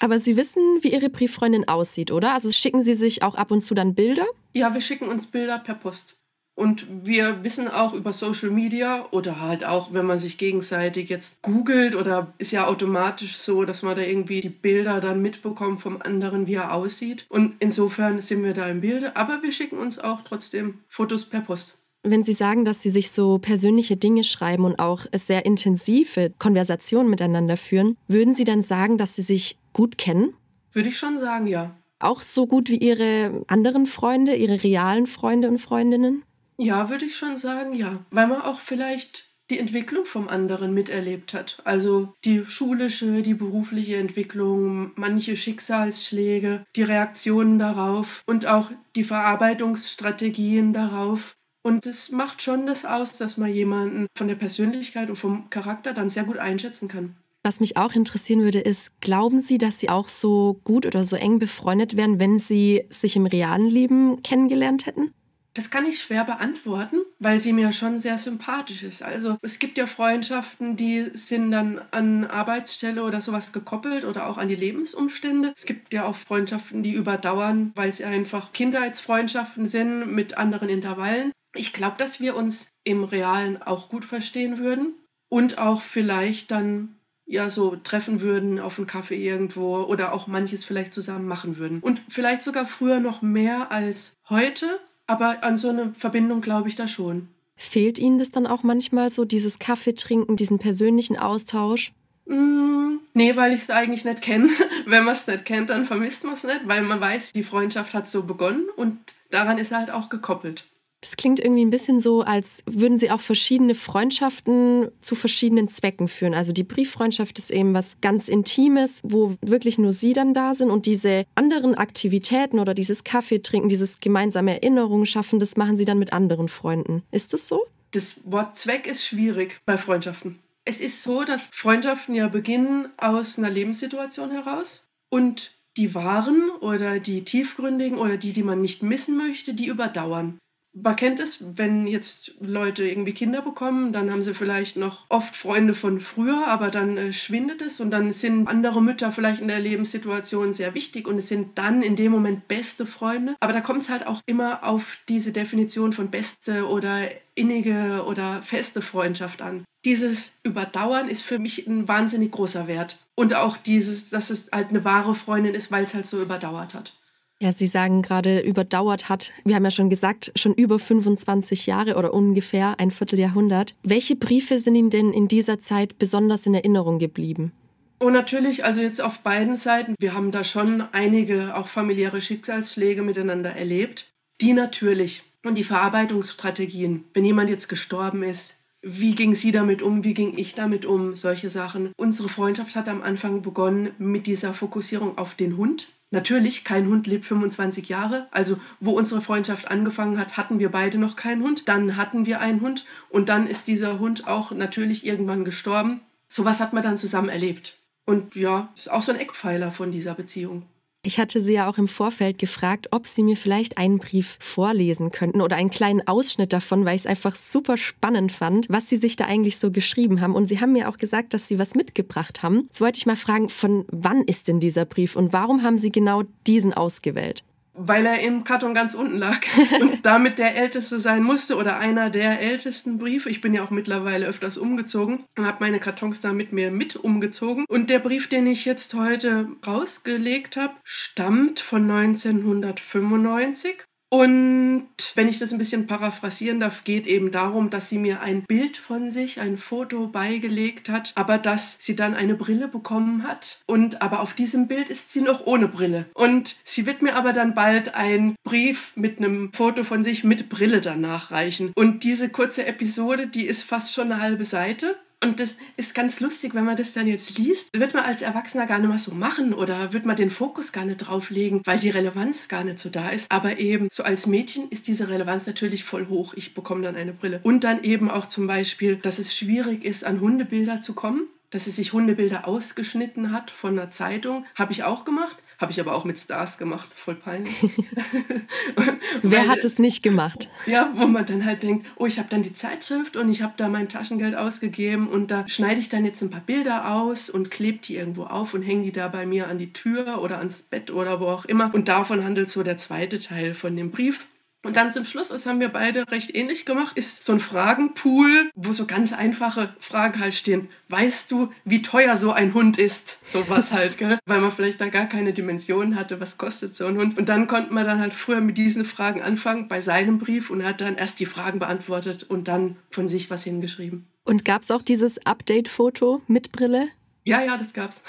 Aber 0.00 0.18
Sie 0.18 0.36
wissen, 0.36 0.62
wie 0.82 0.92
Ihre 0.92 1.08
Brieffreundin 1.08 1.66
aussieht, 1.68 2.10
oder? 2.10 2.32
Also 2.32 2.50
schicken 2.50 2.82
Sie 2.82 2.94
sich 2.94 3.22
auch 3.22 3.36
ab 3.36 3.50
und 3.50 3.62
zu 3.62 3.74
dann 3.74 3.94
Bilder? 3.94 4.26
Ja, 4.52 4.74
wir 4.74 4.80
schicken 4.80 5.08
uns 5.08 5.26
Bilder 5.26 5.58
per 5.58 5.74
Post. 5.74 6.19
Und 6.60 6.86
wir 7.06 7.42
wissen 7.42 7.68
auch 7.68 7.94
über 7.94 8.12
Social 8.12 8.50
Media 8.50 9.06
oder 9.12 9.40
halt 9.40 9.64
auch, 9.64 9.94
wenn 9.94 10.04
man 10.04 10.18
sich 10.18 10.36
gegenseitig 10.36 11.08
jetzt 11.08 11.40
googelt 11.40 11.96
oder 11.96 12.34
ist 12.36 12.50
ja 12.50 12.66
automatisch 12.66 13.38
so, 13.38 13.64
dass 13.64 13.82
man 13.82 13.96
da 13.96 14.02
irgendwie 14.02 14.42
die 14.42 14.50
Bilder 14.50 15.00
dann 15.00 15.22
mitbekommt 15.22 15.80
vom 15.80 16.02
anderen, 16.02 16.46
wie 16.46 16.56
er 16.56 16.74
aussieht. 16.74 17.24
Und 17.30 17.54
insofern 17.60 18.20
sind 18.20 18.42
wir 18.44 18.52
da 18.52 18.68
im 18.68 18.82
Bilde, 18.82 19.16
aber 19.16 19.42
wir 19.42 19.52
schicken 19.52 19.78
uns 19.78 19.98
auch 19.98 20.20
trotzdem 20.20 20.80
Fotos 20.86 21.24
per 21.24 21.40
Post. 21.40 21.78
Wenn 22.02 22.24
Sie 22.24 22.34
sagen, 22.34 22.66
dass 22.66 22.82
Sie 22.82 22.90
sich 22.90 23.10
so 23.10 23.38
persönliche 23.38 23.96
Dinge 23.96 24.22
schreiben 24.22 24.66
und 24.66 24.78
auch 24.80 25.06
sehr 25.14 25.46
intensive 25.46 26.30
Konversationen 26.38 27.08
miteinander 27.08 27.56
führen, 27.56 27.96
würden 28.06 28.34
Sie 28.34 28.44
dann 28.44 28.60
sagen, 28.60 28.98
dass 28.98 29.16
Sie 29.16 29.22
sich 29.22 29.56
gut 29.72 29.96
kennen? 29.96 30.34
Würde 30.72 30.90
ich 30.90 30.98
schon 30.98 31.18
sagen, 31.18 31.46
ja. 31.46 31.74
Auch 32.00 32.20
so 32.20 32.46
gut 32.46 32.68
wie 32.68 32.76
Ihre 32.76 33.44
anderen 33.46 33.86
Freunde, 33.86 34.36
Ihre 34.36 34.62
realen 34.62 35.06
Freunde 35.06 35.48
und 35.48 35.58
Freundinnen? 35.58 36.22
Ja, 36.62 36.90
würde 36.90 37.06
ich 37.06 37.16
schon 37.16 37.38
sagen, 37.38 37.72
ja. 37.74 38.04
Weil 38.10 38.26
man 38.26 38.42
auch 38.42 38.58
vielleicht 38.58 39.30
die 39.48 39.58
Entwicklung 39.58 40.04
vom 40.04 40.28
anderen 40.28 40.74
miterlebt 40.74 41.32
hat. 41.32 41.62
Also 41.64 42.12
die 42.24 42.44
schulische, 42.44 43.22
die 43.22 43.32
berufliche 43.32 43.96
Entwicklung, 43.96 44.92
manche 44.94 45.36
Schicksalsschläge, 45.36 46.64
die 46.76 46.82
Reaktionen 46.82 47.58
darauf 47.58 48.22
und 48.26 48.46
auch 48.46 48.70
die 48.94 49.04
Verarbeitungsstrategien 49.04 50.74
darauf. 50.74 51.34
Und 51.62 51.86
es 51.86 52.10
macht 52.10 52.42
schon 52.42 52.66
das 52.66 52.84
aus, 52.84 53.16
dass 53.16 53.38
man 53.38 53.52
jemanden 53.52 54.06
von 54.16 54.28
der 54.28 54.34
Persönlichkeit 54.34 55.08
und 55.08 55.16
vom 55.16 55.48
Charakter 55.48 55.94
dann 55.94 56.10
sehr 56.10 56.24
gut 56.24 56.36
einschätzen 56.36 56.88
kann. 56.88 57.16
Was 57.42 57.60
mich 57.60 57.78
auch 57.78 57.94
interessieren 57.94 58.42
würde, 58.42 58.60
ist, 58.60 59.00
glauben 59.00 59.40
Sie, 59.40 59.56
dass 59.56 59.78
Sie 59.78 59.88
auch 59.88 60.10
so 60.10 60.60
gut 60.62 60.84
oder 60.84 61.04
so 61.04 61.16
eng 61.16 61.38
befreundet 61.38 61.96
wären, 61.96 62.18
wenn 62.18 62.38
Sie 62.38 62.84
sich 62.90 63.16
im 63.16 63.24
realen 63.24 63.66
Leben 63.66 64.22
kennengelernt 64.22 64.84
hätten? 64.84 65.14
Das 65.54 65.70
kann 65.70 65.86
ich 65.86 66.00
schwer 66.00 66.24
beantworten, 66.24 66.98
weil 67.18 67.40
sie 67.40 67.52
mir 67.52 67.72
schon 67.72 67.98
sehr 67.98 68.18
sympathisch 68.18 68.82
ist. 68.82 69.02
Also 69.02 69.36
es 69.42 69.58
gibt 69.58 69.78
ja 69.78 69.86
Freundschaften, 69.86 70.76
die 70.76 71.10
sind 71.14 71.50
dann 71.50 71.80
an 71.90 72.24
Arbeitsstelle 72.24 73.02
oder 73.02 73.20
sowas 73.20 73.52
gekoppelt 73.52 74.04
oder 74.04 74.26
auch 74.26 74.38
an 74.38 74.48
die 74.48 74.54
Lebensumstände. 74.54 75.52
Es 75.56 75.66
gibt 75.66 75.92
ja 75.92 76.04
auch 76.04 76.16
Freundschaften, 76.16 76.82
die 76.82 76.92
überdauern, 76.92 77.72
weil 77.74 77.92
sie 77.92 78.04
einfach 78.04 78.52
Kindheitsfreundschaften 78.52 79.66
sind 79.66 80.12
mit 80.12 80.38
anderen 80.38 80.68
Intervallen. 80.68 81.32
Ich 81.54 81.72
glaube, 81.72 81.96
dass 81.98 82.20
wir 82.20 82.36
uns 82.36 82.70
im 82.84 83.02
Realen 83.02 83.60
auch 83.60 83.88
gut 83.88 84.04
verstehen 84.04 84.58
würden 84.58 84.94
und 85.28 85.58
auch 85.58 85.80
vielleicht 85.80 86.52
dann 86.52 86.96
ja 87.26 87.48
so 87.48 87.76
treffen 87.76 88.20
würden 88.20 88.58
auf 88.58 88.78
einen 88.78 88.86
Kaffee 88.86 89.24
irgendwo 89.24 89.78
oder 89.82 90.12
auch 90.12 90.26
manches 90.26 90.64
vielleicht 90.64 90.92
zusammen 90.92 91.26
machen 91.26 91.56
würden. 91.56 91.80
Und 91.80 92.02
vielleicht 92.08 92.42
sogar 92.42 92.66
früher 92.66 93.00
noch 93.00 93.22
mehr 93.22 93.70
als 93.70 94.16
heute, 94.28 94.80
aber 95.10 95.42
an 95.42 95.56
so 95.56 95.68
eine 95.68 95.92
Verbindung 95.92 96.40
glaube 96.40 96.68
ich 96.68 96.76
da 96.76 96.86
schon. 96.86 97.28
Fehlt 97.56 97.98
Ihnen 97.98 98.18
das 98.18 98.30
dann 98.30 98.46
auch 98.46 98.62
manchmal 98.62 99.10
so, 99.10 99.24
dieses 99.24 99.58
Kaffee 99.58 99.94
trinken, 99.94 100.36
diesen 100.36 100.58
persönlichen 100.58 101.18
Austausch? 101.18 101.92
Mm, 102.26 103.00
nee, 103.12 103.36
weil 103.36 103.52
ich 103.52 103.62
es 103.62 103.70
eigentlich 103.70 104.04
nicht 104.04 104.22
kenne. 104.22 104.48
Wenn 104.86 105.04
man 105.04 105.14
es 105.14 105.26
nicht 105.26 105.44
kennt, 105.44 105.68
dann 105.68 105.84
vermisst 105.84 106.24
man 106.24 106.34
es 106.34 106.44
nicht, 106.44 106.60
weil 106.66 106.82
man 106.82 107.00
weiß, 107.00 107.32
die 107.32 107.42
Freundschaft 107.42 107.92
hat 107.92 108.08
so 108.08 108.22
begonnen 108.22 108.68
und 108.76 108.98
daran 109.30 109.58
ist 109.58 109.72
er 109.72 109.78
halt 109.78 109.90
auch 109.90 110.08
gekoppelt. 110.08 110.64
Das 111.02 111.16
klingt 111.16 111.40
irgendwie 111.40 111.64
ein 111.64 111.70
bisschen 111.70 112.00
so, 112.00 112.20
als 112.20 112.62
würden 112.66 112.98
Sie 112.98 113.10
auch 113.10 113.20
verschiedene 113.20 113.74
Freundschaften 113.74 114.88
zu 115.00 115.14
verschiedenen 115.14 115.68
Zwecken 115.68 116.08
führen. 116.08 116.34
Also 116.34 116.52
die 116.52 116.62
Brieffreundschaft 116.62 117.38
ist 117.38 117.50
eben 117.50 117.72
was 117.72 117.96
ganz 118.02 118.28
Intimes, 118.28 119.00
wo 119.02 119.36
wirklich 119.40 119.78
nur 119.78 119.92
Sie 119.92 120.12
dann 120.12 120.34
da 120.34 120.54
sind 120.54 120.70
und 120.70 120.84
diese 120.84 121.24
anderen 121.34 121.74
Aktivitäten 121.74 122.58
oder 122.58 122.74
dieses 122.74 123.02
Kaffee 123.04 123.40
trinken, 123.40 123.70
dieses 123.70 124.00
gemeinsame 124.00 124.52
Erinnerungen 124.52 125.06
schaffen, 125.06 125.40
das 125.40 125.56
machen 125.56 125.78
Sie 125.78 125.86
dann 125.86 125.98
mit 125.98 126.12
anderen 126.12 126.48
Freunden. 126.48 127.02
Ist 127.10 127.32
das 127.32 127.48
so? 127.48 127.66
Das 127.92 128.20
Wort 128.24 128.56
Zweck 128.56 128.86
ist 128.86 129.04
schwierig 129.04 129.58
bei 129.64 129.78
Freundschaften. 129.78 130.38
Es 130.64 130.80
ist 130.80 131.02
so, 131.02 131.24
dass 131.24 131.48
Freundschaften 131.52 132.14
ja 132.14 132.28
beginnen 132.28 132.88
aus 132.98 133.38
einer 133.38 133.50
Lebenssituation 133.50 134.30
heraus 134.30 134.84
und 135.08 135.52
die 135.76 135.94
wahren 135.94 136.50
oder 136.60 137.00
die 137.00 137.24
tiefgründigen 137.24 137.98
oder 137.98 138.18
die, 138.18 138.32
die 138.32 138.42
man 138.42 138.60
nicht 138.60 138.82
missen 138.82 139.16
möchte, 139.16 139.54
die 139.54 139.66
überdauern. 139.66 140.38
Man 140.72 140.94
kennt 140.94 141.18
es, 141.18 141.42
wenn 141.56 141.88
jetzt 141.88 142.34
Leute 142.38 142.88
irgendwie 142.88 143.12
Kinder 143.12 143.42
bekommen, 143.42 143.92
dann 143.92 144.12
haben 144.12 144.22
sie 144.22 144.34
vielleicht 144.34 144.76
noch 144.76 145.04
oft 145.08 145.34
Freunde 145.34 145.74
von 145.74 146.00
früher, 146.00 146.46
aber 146.46 146.70
dann 146.70 146.96
äh, 146.96 147.12
schwindet 147.12 147.60
es 147.60 147.80
und 147.80 147.90
dann 147.90 148.12
sind 148.12 148.46
andere 148.46 148.80
Mütter 148.80 149.10
vielleicht 149.10 149.40
in 149.40 149.48
der 149.48 149.58
Lebenssituation 149.58 150.54
sehr 150.54 150.74
wichtig 150.74 151.08
und 151.08 151.18
es 151.18 151.28
sind 151.28 151.58
dann 151.58 151.82
in 151.82 151.96
dem 151.96 152.12
Moment 152.12 152.46
beste 152.46 152.86
Freunde. 152.86 153.34
Aber 153.40 153.52
da 153.52 153.60
kommt 153.60 153.82
es 153.82 153.90
halt 153.90 154.06
auch 154.06 154.20
immer 154.26 154.62
auf 154.62 155.00
diese 155.08 155.32
Definition 155.32 155.92
von 155.92 156.10
beste 156.10 156.68
oder 156.68 157.08
innige 157.34 158.04
oder 158.06 158.40
feste 158.42 158.80
Freundschaft 158.80 159.42
an. 159.42 159.64
Dieses 159.84 160.34
Überdauern 160.44 161.08
ist 161.08 161.22
für 161.22 161.38
mich 161.38 161.66
ein 161.66 161.88
wahnsinnig 161.88 162.30
großer 162.32 162.66
Wert. 162.66 163.04
Und 163.16 163.34
auch 163.34 163.56
dieses, 163.56 164.10
dass 164.10 164.30
es 164.30 164.50
halt 164.52 164.70
eine 164.70 164.84
wahre 164.84 165.14
Freundin 165.14 165.54
ist, 165.54 165.72
weil 165.72 165.84
es 165.84 165.94
halt 165.94 166.06
so 166.06 166.20
überdauert 166.20 166.74
hat. 166.74 166.99
Ja, 167.42 167.52
Sie 167.52 167.66
sagen 167.66 168.02
gerade, 168.02 168.40
überdauert 168.40 169.08
hat, 169.08 169.32
wir 169.44 169.54
haben 169.54 169.64
ja 169.64 169.70
schon 169.70 169.88
gesagt, 169.88 170.30
schon 170.36 170.52
über 170.52 170.78
25 170.78 171.66
Jahre 171.66 171.96
oder 171.96 172.12
ungefähr 172.12 172.78
ein 172.78 172.90
Vierteljahrhundert. 172.90 173.76
Welche 173.82 174.14
Briefe 174.14 174.58
sind 174.58 174.74
Ihnen 174.74 174.90
denn 174.90 175.12
in 175.12 175.26
dieser 175.26 175.58
Zeit 175.58 175.98
besonders 175.98 176.44
in 176.44 176.52
Erinnerung 176.52 176.98
geblieben? 176.98 177.52
Und 177.98 178.12
natürlich, 178.12 178.64
also 178.64 178.80
jetzt 178.80 179.00
auf 179.00 179.20
beiden 179.20 179.56
Seiten, 179.56 179.94
wir 179.98 180.12
haben 180.12 180.32
da 180.32 180.44
schon 180.44 180.82
einige 180.92 181.56
auch 181.56 181.68
familiäre 181.68 182.20
Schicksalsschläge 182.20 183.02
miteinander 183.02 183.50
erlebt. 183.50 184.12
Die 184.42 184.52
natürlich. 184.52 185.22
Und 185.42 185.56
die 185.56 185.64
Verarbeitungsstrategien, 185.64 187.04
wenn 187.14 187.24
jemand 187.24 187.48
jetzt 187.48 187.68
gestorben 187.68 188.22
ist, 188.22 188.59
wie 188.82 189.14
ging 189.14 189.34
sie 189.34 189.52
damit 189.52 189.82
um? 189.82 190.04
Wie 190.04 190.14
ging 190.14 190.38
ich 190.38 190.54
damit 190.54 190.86
um? 190.86 191.14
Solche 191.14 191.50
Sachen. 191.50 191.92
Unsere 191.96 192.28
Freundschaft 192.28 192.76
hat 192.76 192.88
am 192.88 193.02
Anfang 193.02 193.42
begonnen 193.42 193.90
mit 193.98 194.26
dieser 194.26 194.54
Fokussierung 194.54 195.18
auf 195.18 195.34
den 195.34 195.56
Hund. 195.56 195.92
Natürlich, 196.10 196.64
kein 196.64 196.86
Hund 196.88 197.06
lebt 197.06 197.24
25 197.24 197.88
Jahre. 197.88 198.26
Also, 198.32 198.58
wo 198.80 198.92
unsere 198.92 199.20
Freundschaft 199.20 199.70
angefangen 199.70 200.18
hat, 200.18 200.36
hatten 200.36 200.58
wir 200.58 200.70
beide 200.70 200.98
noch 200.98 201.14
keinen 201.14 201.42
Hund. 201.42 201.68
Dann 201.68 201.96
hatten 201.96 202.26
wir 202.26 202.40
einen 202.40 202.62
Hund 202.62 202.84
und 203.10 203.28
dann 203.28 203.46
ist 203.46 203.68
dieser 203.68 203.98
Hund 203.98 204.26
auch 204.26 204.50
natürlich 204.50 205.06
irgendwann 205.06 205.44
gestorben. 205.44 206.00
Sowas 206.28 206.58
hat 206.60 206.72
man 206.72 206.82
dann 206.82 206.96
zusammen 206.96 207.28
erlebt. 207.28 207.78
Und 208.06 208.34
ja, 208.34 208.72
ist 208.74 208.90
auch 208.90 209.02
so 209.02 209.12
ein 209.12 209.20
Eckpfeiler 209.20 209.70
von 209.70 209.92
dieser 209.92 210.14
Beziehung. 210.14 210.64
Ich 211.02 211.18
hatte 211.18 211.42
Sie 211.42 211.54
ja 211.54 211.66
auch 211.66 211.78
im 211.78 211.88
Vorfeld 211.88 212.36
gefragt, 212.36 212.88
ob 212.90 213.06
Sie 213.06 213.22
mir 213.22 213.36
vielleicht 213.36 213.78
einen 213.78 213.98
Brief 213.98 214.36
vorlesen 214.38 215.10
könnten 215.10 215.40
oder 215.40 215.56
einen 215.56 215.70
kleinen 215.70 216.06
Ausschnitt 216.06 216.52
davon, 216.52 216.84
weil 216.84 216.94
ich 216.94 217.02
es 217.02 217.06
einfach 217.06 217.36
super 217.36 217.78
spannend 217.78 218.32
fand, 218.32 218.66
was 218.68 218.90
Sie 218.90 218.98
sich 218.98 219.16
da 219.16 219.24
eigentlich 219.24 219.56
so 219.56 219.70
geschrieben 219.70 220.20
haben. 220.20 220.34
Und 220.34 220.48
Sie 220.48 220.60
haben 220.60 220.72
mir 220.72 220.90
auch 220.90 220.98
gesagt, 220.98 221.32
dass 221.32 221.48
Sie 221.48 221.58
was 221.58 221.74
mitgebracht 221.74 222.42
haben. 222.42 222.64
Jetzt 222.66 222.82
wollte 222.82 222.98
ich 222.98 223.06
mal 223.06 223.16
fragen, 223.16 223.48
von 223.48 223.86
wann 223.90 224.24
ist 224.24 224.48
denn 224.48 224.60
dieser 224.60 224.84
Brief 224.84 225.16
und 225.16 225.32
warum 225.32 225.62
haben 225.62 225.78
Sie 225.78 225.90
genau 225.90 226.24
diesen 226.46 226.74
ausgewählt? 226.74 227.44
Weil 227.74 228.06
er 228.06 228.20
im 228.20 228.44
Karton 228.44 228.74
ganz 228.74 228.94
unten 228.94 229.16
lag 229.16 229.40
und 229.80 230.04
damit 230.04 230.38
der 230.38 230.56
älteste 230.56 231.00
sein 231.00 231.22
musste 231.22 231.56
oder 231.56 231.78
einer 231.78 232.10
der 232.10 232.40
ältesten 232.40 232.98
Briefe. 232.98 233.30
Ich 233.30 233.40
bin 233.40 233.54
ja 233.54 233.62
auch 233.62 233.70
mittlerweile 233.70 234.26
öfters 234.26 234.58
umgezogen 234.58 235.24
und 235.36 235.46
habe 235.46 235.58
meine 235.60 235.80
Kartons 235.80 236.20
da 236.20 236.32
mit 236.32 236.52
mir 236.52 236.70
mit 236.70 236.96
umgezogen. 236.96 237.64
Und 237.68 237.90
der 237.90 237.98
Brief, 237.98 238.28
den 238.28 238.46
ich 238.46 238.64
jetzt 238.64 238.94
heute 238.94 239.48
rausgelegt 239.66 240.56
habe, 240.56 240.74
stammt 240.84 241.60
von 241.60 241.90
1995 241.90 243.84
und 244.10 244.88
wenn 245.14 245.28
ich 245.28 245.38
das 245.38 245.52
ein 245.52 245.58
bisschen 245.58 245.86
paraphrasieren 245.86 246.58
darf, 246.58 246.82
geht 246.82 247.06
eben 247.06 247.30
darum, 247.30 247.70
dass 247.70 247.88
sie 247.88 247.98
mir 247.98 248.20
ein 248.20 248.42
Bild 248.42 248.76
von 248.76 249.12
sich, 249.12 249.40
ein 249.40 249.56
Foto 249.56 250.08
beigelegt 250.08 250.88
hat, 250.88 251.12
aber 251.14 251.38
dass 251.38 251.76
sie 251.80 251.94
dann 251.94 252.14
eine 252.14 252.34
Brille 252.34 252.66
bekommen 252.66 253.22
hat. 253.22 253.62
Und 253.66 254.02
aber 254.02 254.20
auf 254.20 254.34
diesem 254.34 254.66
Bild 254.66 254.90
ist 254.90 255.12
sie 255.12 255.20
noch 255.20 255.46
ohne 255.46 255.68
Brille. 255.68 256.06
Und 256.14 256.56
sie 256.64 256.86
wird 256.86 257.02
mir 257.02 257.14
aber 257.14 257.32
dann 257.32 257.54
bald 257.54 257.94
einen 257.94 258.34
Brief 258.42 258.92
mit 258.96 259.18
einem 259.18 259.52
Foto 259.52 259.84
von 259.84 260.02
sich 260.02 260.24
mit 260.24 260.48
Brille 260.48 260.80
danach 260.80 261.30
reichen. 261.30 261.72
Und 261.76 262.02
diese 262.02 262.30
kurze 262.30 262.66
Episode, 262.66 263.28
die 263.28 263.46
ist 263.46 263.62
fast 263.62 263.94
schon 263.94 264.10
eine 264.10 264.20
halbe 264.20 264.44
Seite. 264.44 264.96
Und 265.22 265.38
das 265.38 265.56
ist 265.76 265.94
ganz 265.94 266.20
lustig, 266.20 266.54
wenn 266.54 266.64
man 266.64 266.76
das 266.76 266.92
dann 266.92 267.06
jetzt 267.06 267.36
liest, 267.36 267.78
wird 267.78 267.92
man 267.92 268.04
als 268.04 268.22
Erwachsener 268.22 268.66
gar 268.66 268.78
nicht 268.78 268.88
mehr 268.88 268.98
so 268.98 269.12
machen 269.12 269.52
oder 269.52 269.92
wird 269.92 270.06
man 270.06 270.16
den 270.16 270.30
Fokus 270.30 270.72
gar 270.72 270.86
nicht 270.86 270.96
drauflegen, 270.96 271.60
weil 271.66 271.78
die 271.78 271.90
Relevanz 271.90 272.48
gar 272.48 272.64
nicht 272.64 272.78
so 272.78 272.88
da 272.88 273.10
ist. 273.10 273.30
Aber 273.30 273.58
eben 273.58 273.88
so 273.92 274.02
als 274.02 274.26
Mädchen 274.26 274.70
ist 274.70 274.86
diese 274.86 275.08
Relevanz 275.08 275.46
natürlich 275.46 275.84
voll 275.84 276.08
hoch. 276.08 276.32
Ich 276.34 276.54
bekomme 276.54 276.82
dann 276.82 276.96
eine 276.96 277.12
Brille. 277.12 277.40
Und 277.42 277.64
dann 277.64 277.84
eben 277.84 278.10
auch 278.10 278.26
zum 278.26 278.46
Beispiel, 278.46 278.96
dass 278.96 279.18
es 279.18 279.36
schwierig 279.36 279.84
ist, 279.84 280.04
an 280.04 280.20
Hundebilder 280.20 280.80
zu 280.80 280.94
kommen 280.94 281.28
dass 281.50 281.64
sie 281.64 281.72
sich 281.72 281.92
Hundebilder 281.92 282.46
ausgeschnitten 282.46 283.32
hat 283.32 283.50
von 283.50 283.78
einer 283.78 283.90
Zeitung. 283.90 284.46
Habe 284.54 284.72
ich 284.72 284.84
auch 284.84 285.04
gemacht. 285.04 285.36
Habe 285.60 285.72
ich 285.72 285.80
aber 285.80 285.94
auch 285.94 286.04
mit 286.06 286.18
Stars 286.18 286.56
gemacht, 286.56 286.88
voll 286.94 287.16
peinlich. 287.16 287.54
Wer 289.22 289.46
hat 289.46 289.62
es 289.62 289.78
nicht 289.78 290.02
gemacht? 290.02 290.48
Ja, 290.64 290.90
wo 290.96 291.06
man 291.06 291.26
dann 291.26 291.44
halt 291.44 291.62
denkt, 291.62 291.86
oh, 291.96 292.06
ich 292.06 292.18
habe 292.18 292.30
dann 292.30 292.42
die 292.42 292.54
Zeitschrift 292.54 293.16
und 293.18 293.28
ich 293.28 293.42
habe 293.42 293.52
da 293.58 293.68
mein 293.68 293.90
Taschengeld 293.90 294.34
ausgegeben 294.34 295.06
und 295.06 295.30
da 295.30 295.46
schneide 295.48 295.78
ich 295.78 295.90
dann 295.90 296.06
jetzt 296.06 296.22
ein 296.22 296.30
paar 296.30 296.40
Bilder 296.40 296.90
aus 296.94 297.28
und 297.28 297.50
klebe 297.50 297.78
die 297.78 297.96
irgendwo 297.96 298.24
auf 298.24 298.54
und 298.54 298.62
hänge 298.62 298.84
die 298.84 298.92
da 298.92 299.08
bei 299.08 299.26
mir 299.26 299.48
an 299.48 299.58
die 299.58 299.74
Tür 299.74 300.22
oder 300.22 300.38
ans 300.38 300.62
Bett 300.62 300.90
oder 300.90 301.20
wo 301.20 301.26
auch 301.26 301.44
immer. 301.44 301.70
Und 301.74 301.88
davon 301.88 302.24
handelt 302.24 302.50
so 302.50 302.62
der 302.62 302.78
zweite 302.78 303.20
Teil 303.20 303.52
von 303.52 303.76
dem 303.76 303.90
Brief. 303.90 304.26
Und 304.62 304.76
dann 304.76 304.92
zum 304.92 305.06
Schluss, 305.06 305.28
das 305.28 305.46
haben 305.46 305.58
wir 305.58 305.70
beide 305.70 306.10
recht 306.10 306.34
ähnlich 306.34 306.66
gemacht, 306.66 306.96
ist 306.96 307.24
so 307.24 307.32
ein 307.32 307.40
Fragenpool, 307.40 308.50
wo 308.54 308.72
so 308.72 308.84
ganz 308.84 309.14
einfache 309.14 309.74
Fragen 309.78 310.20
halt 310.20 310.34
stehen. 310.34 310.68
Weißt 310.88 311.30
du, 311.30 311.50
wie 311.64 311.80
teuer 311.80 312.14
so 312.16 312.32
ein 312.32 312.52
Hund 312.52 312.78
ist? 312.78 313.18
Sowas 313.24 313.72
halt, 313.72 313.96
gell? 313.96 314.18
Weil 314.26 314.40
man 314.40 314.52
vielleicht 314.52 314.80
da 314.80 314.88
gar 314.88 315.06
keine 315.06 315.32
Dimension 315.32 315.96
hatte, 315.96 316.20
was 316.20 316.36
kostet 316.36 316.76
so 316.76 316.86
ein 316.86 316.98
Hund. 316.98 317.16
Und 317.18 317.30
dann 317.30 317.46
konnte 317.46 317.72
man 317.72 317.86
dann 317.86 318.00
halt 318.00 318.12
früher 318.12 318.42
mit 318.42 318.58
diesen 318.58 318.84
Fragen 318.84 319.22
anfangen 319.22 319.66
bei 319.68 319.80
seinem 319.80 320.18
Brief 320.18 320.50
und 320.50 320.62
hat 320.62 320.82
dann 320.82 320.96
erst 320.96 321.20
die 321.20 321.26
Fragen 321.26 321.58
beantwortet 321.58 322.24
und 322.24 322.46
dann 322.46 322.76
von 322.90 323.08
sich 323.08 323.30
was 323.30 323.44
hingeschrieben. 323.44 324.06
Und 324.24 324.44
gab 324.44 324.62
es 324.62 324.70
auch 324.70 324.82
dieses 324.82 325.24
Update-Foto 325.24 326.20
mit 326.26 326.52
Brille? 326.52 326.88
Ja, 327.24 327.42
ja, 327.42 327.56
das 327.56 327.72
gab's. 327.72 328.02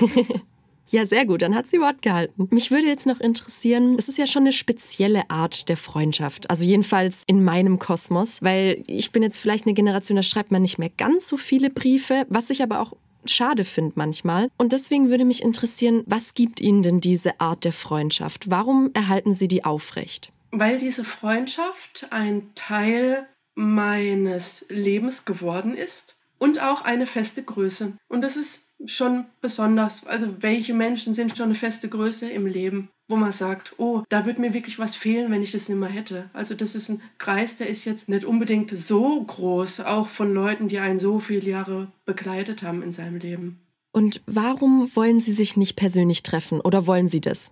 Ja, 0.90 1.06
sehr 1.06 1.26
gut, 1.26 1.42
dann 1.42 1.54
hat 1.54 1.66
sie 1.66 1.80
Wort 1.80 2.00
gehalten. 2.00 2.48
Mich 2.50 2.70
würde 2.70 2.86
jetzt 2.86 3.04
noch 3.04 3.20
interessieren, 3.20 3.96
es 3.98 4.08
ist 4.08 4.16
ja 4.16 4.26
schon 4.26 4.42
eine 4.42 4.52
spezielle 4.52 5.28
Art 5.28 5.68
der 5.68 5.76
Freundschaft, 5.76 6.48
also 6.48 6.64
jedenfalls 6.64 7.24
in 7.26 7.44
meinem 7.44 7.78
Kosmos, 7.78 8.42
weil 8.42 8.82
ich 8.86 9.12
bin 9.12 9.22
jetzt 9.22 9.38
vielleicht 9.38 9.66
eine 9.66 9.74
Generation, 9.74 10.16
da 10.16 10.22
schreibt 10.22 10.50
man 10.50 10.62
nicht 10.62 10.78
mehr 10.78 10.90
ganz 10.96 11.28
so 11.28 11.36
viele 11.36 11.68
Briefe, 11.68 12.26
was 12.30 12.48
ich 12.48 12.62
aber 12.62 12.80
auch 12.80 12.94
schade 13.26 13.64
finde 13.64 13.92
manchmal. 13.96 14.48
Und 14.56 14.72
deswegen 14.72 15.10
würde 15.10 15.26
mich 15.26 15.42
interessieren, 15.42 16.02
was 16.06 16.34
gibt 16.34 16.60
Ihnen 16.60 16.82
denn 16.82 17.00
diese 17.00 17.40
Art 17.40 17.64
der 17.64 17.72
Freundschaft? 17.72 18.50
Warum 18.50 18.90
erhalten 18.94 19.34
Sie 19.34 19.48
die 19.48 19.64
aufrecht? 19.64 20.32
Weil 20.50 20.78
diese 20.78 21.04
Freundschaft 21.04 22.06
ein 22.10 22.50
Teil 22.54 23.26
meines 23.54 24.64
Lebens 24.68 25.24
geworden 25.24 25.74
ist 25.74 26.16
und 26.38 26.62
auch 26.62 26.82
eine 26.82 27.06
feste 27.06 27.42
Größe. 27.42 27.92
Und 28.08 28.22
das 28.22 28.36
ist 28.36 28.62
schon 28.86 29.26
besonders. 29.40 30.06
Also 30.06 30.36
welche 30.40 30.74
Menschen 30.74 31.14
sind 31.14 31.36
schon 31.36 31.46
eine 31.46 31.54
feste 31.54 31.88
Größe 31.88 32.30
im 32.30 32.46
Leben, 32.46 32.88
wo 33.08 33.16
man 33.16 33.32
sagt, 33.32 33.74
oh, 33.78 34.02
da 34.08 34.26
wird 34.26 34.38
mir 34.38 34.54
wirklich 34.54 34.78
was 34.78 34.96
fehlen, 34.96 35.30
wenn 35.30 35.42
ich 35.42 35.52
das 35.52 35.68
nicht 35.68 35.78
mehr 35.78 35.88
hätte. 35.88 36.30
Also 36.32 36.54
das 36.54 36.74
ist 36.74 36.88
ein 36.88 37.02
Kreis, 37.18 37.56
der 37.56 37.68
ist 37.68 37.84
jetzt 37.84 38.08
nicht 38.08 38.24
unbedingt 38.24 38.70
so 38.70 39.22
groß, 39.22 39.80
auch 39.80 40.08
von 40.08 40.32
Leuten, 40.32 40.68
die 40.68 40.78
einen 40.78 40.98
so 40.98 41.18
viele 41.18 41.48
Jahre 41.50 41.88
begleitet 42.04 42.62
haben 42.62 42.82
in 42.82 42.92
seinem 42.92 43.18
Leben. 43.18 43.60
Und 43.90 44.20
warum 44.26 44.94
wollen 44.94 45.20
Sie 45.20 45.32
sich 45.32 45.56
nicht 45.56 45.76
persönlich 45.76 46.22
treffen 46.22 46.60
oder 46.60 46.86
wollen 46.86 47.08
Sie 47.08 47.20
das? 47.20 47.50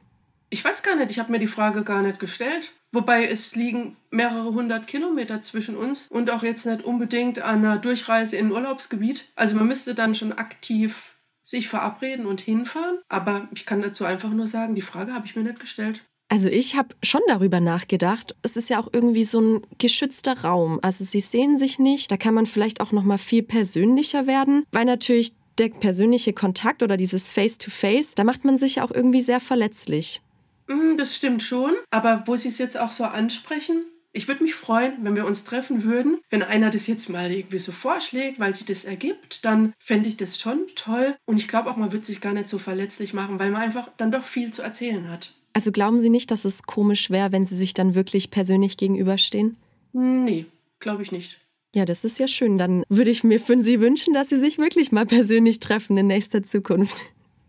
Ich 0.50 0.64
weiß 0.64 0.82
gar 0.82 0.94
nicht, 0.94 1.10
ich 1.10 1.18
habe 1.18 1.32
mir 1.32 1.40
die 1.40 1.46
Frage 1.46 1.82
gar 1.82 2.02
nicht 2.02 2.20
gestellt. 2.20 2.72
Wobei 2.92 3.26
es 3.26 3.56
liegen 3.56 3.96
mehrere 4.10 4.54
hundert 4.54 4.86
Kilometer 4.86 5.42
zwischen 5.42 5.76
uns 5.76 6.06
und 6.08 6.30
auch 6.30 6.42
jetzt 6.42 6.66
nicht 6.66 6.84
unbedingt 6.84 7.40
an 7.40 7.58
einer 7.58 7.78
Durchreise 7.78 8.36
in 8.36 8.46
ein 8.46 8.52
Urlaubsgebiet. 8.52 9.24
Also 9.34 9.56
man 9.56 9.66
müsste 9.66 9.94
dann 9.94 10.14
schon 10.14 10.32
aktiv 10.32 11.15
sich 11.46 11.68
verabreden 11.68 12.26
und 12.26 12.40
hinfahren. 12.40 12.98
Aber 13.08 13.48
ich 13.54 13.66
kann 13.66 13.80
dazu 13.80 14.04
einfach 14.04 14.30
nur 14.30 14.48
sagen, 14.48 14.74
die 14.74 14.82
Frage 14.82 15.14
habe 15.14 15.26
ich 15.26 15.36
mir 15.36 15.44
nicht 15.44 15.60
gestellt. 15.60 16.02
Also 16.28 16.48
ich 16.48 16.74
habe 16.74 16.96
schon 17.04 17.20
darüber 17.28 17.60
nachgedacht. 17.60 18.34
Es 18.42 18.56
ist 18.56 18.68
ja 18.68 18.80
auch 18.80 18.88
irgendwie 18.92 19.24
so 19.24 19.40
ein 19.40 19.66
geschützter 19.78 20.40
Raum. 20.40 20.80
Also 20.82 21.04
sie 21.04 21.20
sehen 21.20 21.56
sich 21.56 21.78
nicht. 21.78 22.10
Da 22.10 22.16
kann 22.16 22.34
man 22.34 22.46
vielleicht 22.46 22.80
auch 22.80 22.90
noch 22.90 23.04
mal 23.04 23.18
viel 23.18 23.44
persönlicher 23.44 24.26
werden, 24.26 24.64
weil 24.72 24.84
natürlich 24.84 25.36
der 25.58 25.68
persönliche 25.68 26.32
Kontakt 26.32 26.82
oder 26.82 26.96
dieses 26.96 27.30
Face-to-Face, 27.30 28.10
-face, 28.10 28.14
da 28.16 28.24
macht 28.24 28.44
man 28.44 28.58
sich 28.58 28.76
ja 28.76 28.84
auch 28.84 28.90
irgendwie 28.90 29.20
sehr 29.20 29.38
verletzlich. 29.38 30.20
Mm, 30.66 30.96
das 30.96 31.14
stimmt 31.14 31.44
schon. 31.44 31.72
Aber 31.90 32.24
wo 32.26 32.34
Sie 32.34 32.48
es 32.48 32.58
jetzt 32.58 32.76
auch 32.76 32.90
so 32.90 33.04
ansprechen, 33.04 33.84
ich 34.16 34.28
würde 34.28 34.42
mich 34.42 34.54
freuen, 34.54 34.94
wenn 35.02 35.14
wir 35.14 35.26
uns 35.26 35.44
treffen 35.44 35.84
würden. 35.84 36.18
Wenn 36.30 36.42
einer 36.42 36.70
das 36.70 36.86
jetzt 36.86 37.08
mal 37.08 37.30
irgendwie 37.30 37.58
so 37.58 37.70
vorschlägt, 37.70 38.40
weil 38.40 38.54
sich 38.54 38.64
das 38.64 38.84
ergibt, 38.84 39.44
dann 39.44 39.74
fände 39.78 40.08
ich 40.08 40.16
das 40.16 40.40
schon 40.40 40.66
toll. 40.74 41.14
Und 41.26 41.36
ich 41.36 41.48
glaube 41.48 41.70
auch, 41.70 41.76
man 41.76 41.92
wird 41.92 42.04
sich 42.04 42.20
gar 42.20 42.32
nicht 42.32 42.48
so 42.48 42.58
verletzlich 42.58 43.12
machen, 43.12 43.38
weil 43.38 43.50
man 43.50 43.62
einfach 43.62 43.90
dann 43.98 44.10
doch 44.10 44.24
viel 44.24 44.52
zu 44.52 44.62
erzählen 44.62 45.08
hat. 45.10 45.34
Also 45.52 45.70
glauben 45.70 46.00
Sie 46.00 46.10
nicht, 46.10 46.30
dass 46.30 46.44
es 46.44 46.62
komisch 46.62 47.10
wäre, 47.10 47.32
wenn 47.32 47.44
Sie 47.44 47.56
sich 47.56 47.74
dann 47.74 47.94
wirklich 47.94 48.30
persönlich 48.30 48.76
gegenüberstehen? 48.76 49.56
Nee, 49.92 50.46
glaube 50.80 51.02
ich 51.02 51.12
nicht. 51.12 51.38
Ja, 51.74 51.84
das 51.84 52.04
ist 52.04 52.18
ja 52.18 52.26
schön. 52.26 52.56
Dann 52.56 52.84
würde 52.88 53.10
ich 53.10 53.22
mir 53.22 53.38
für 53.38 53.58
Sie 53.58 53.80
wünschen, 53.80 54.14
dass 54.14 54.30
Sie 54.30 54.38
sich 54.38 54.58
wirklich 54.58 54.92
mal 54.92 55.06
persönlich 55.06 55.60
treffen 55.60 55.96
in 55.98 56.06
nächster 56.06 56.42
Zukunft. 56.42 57.02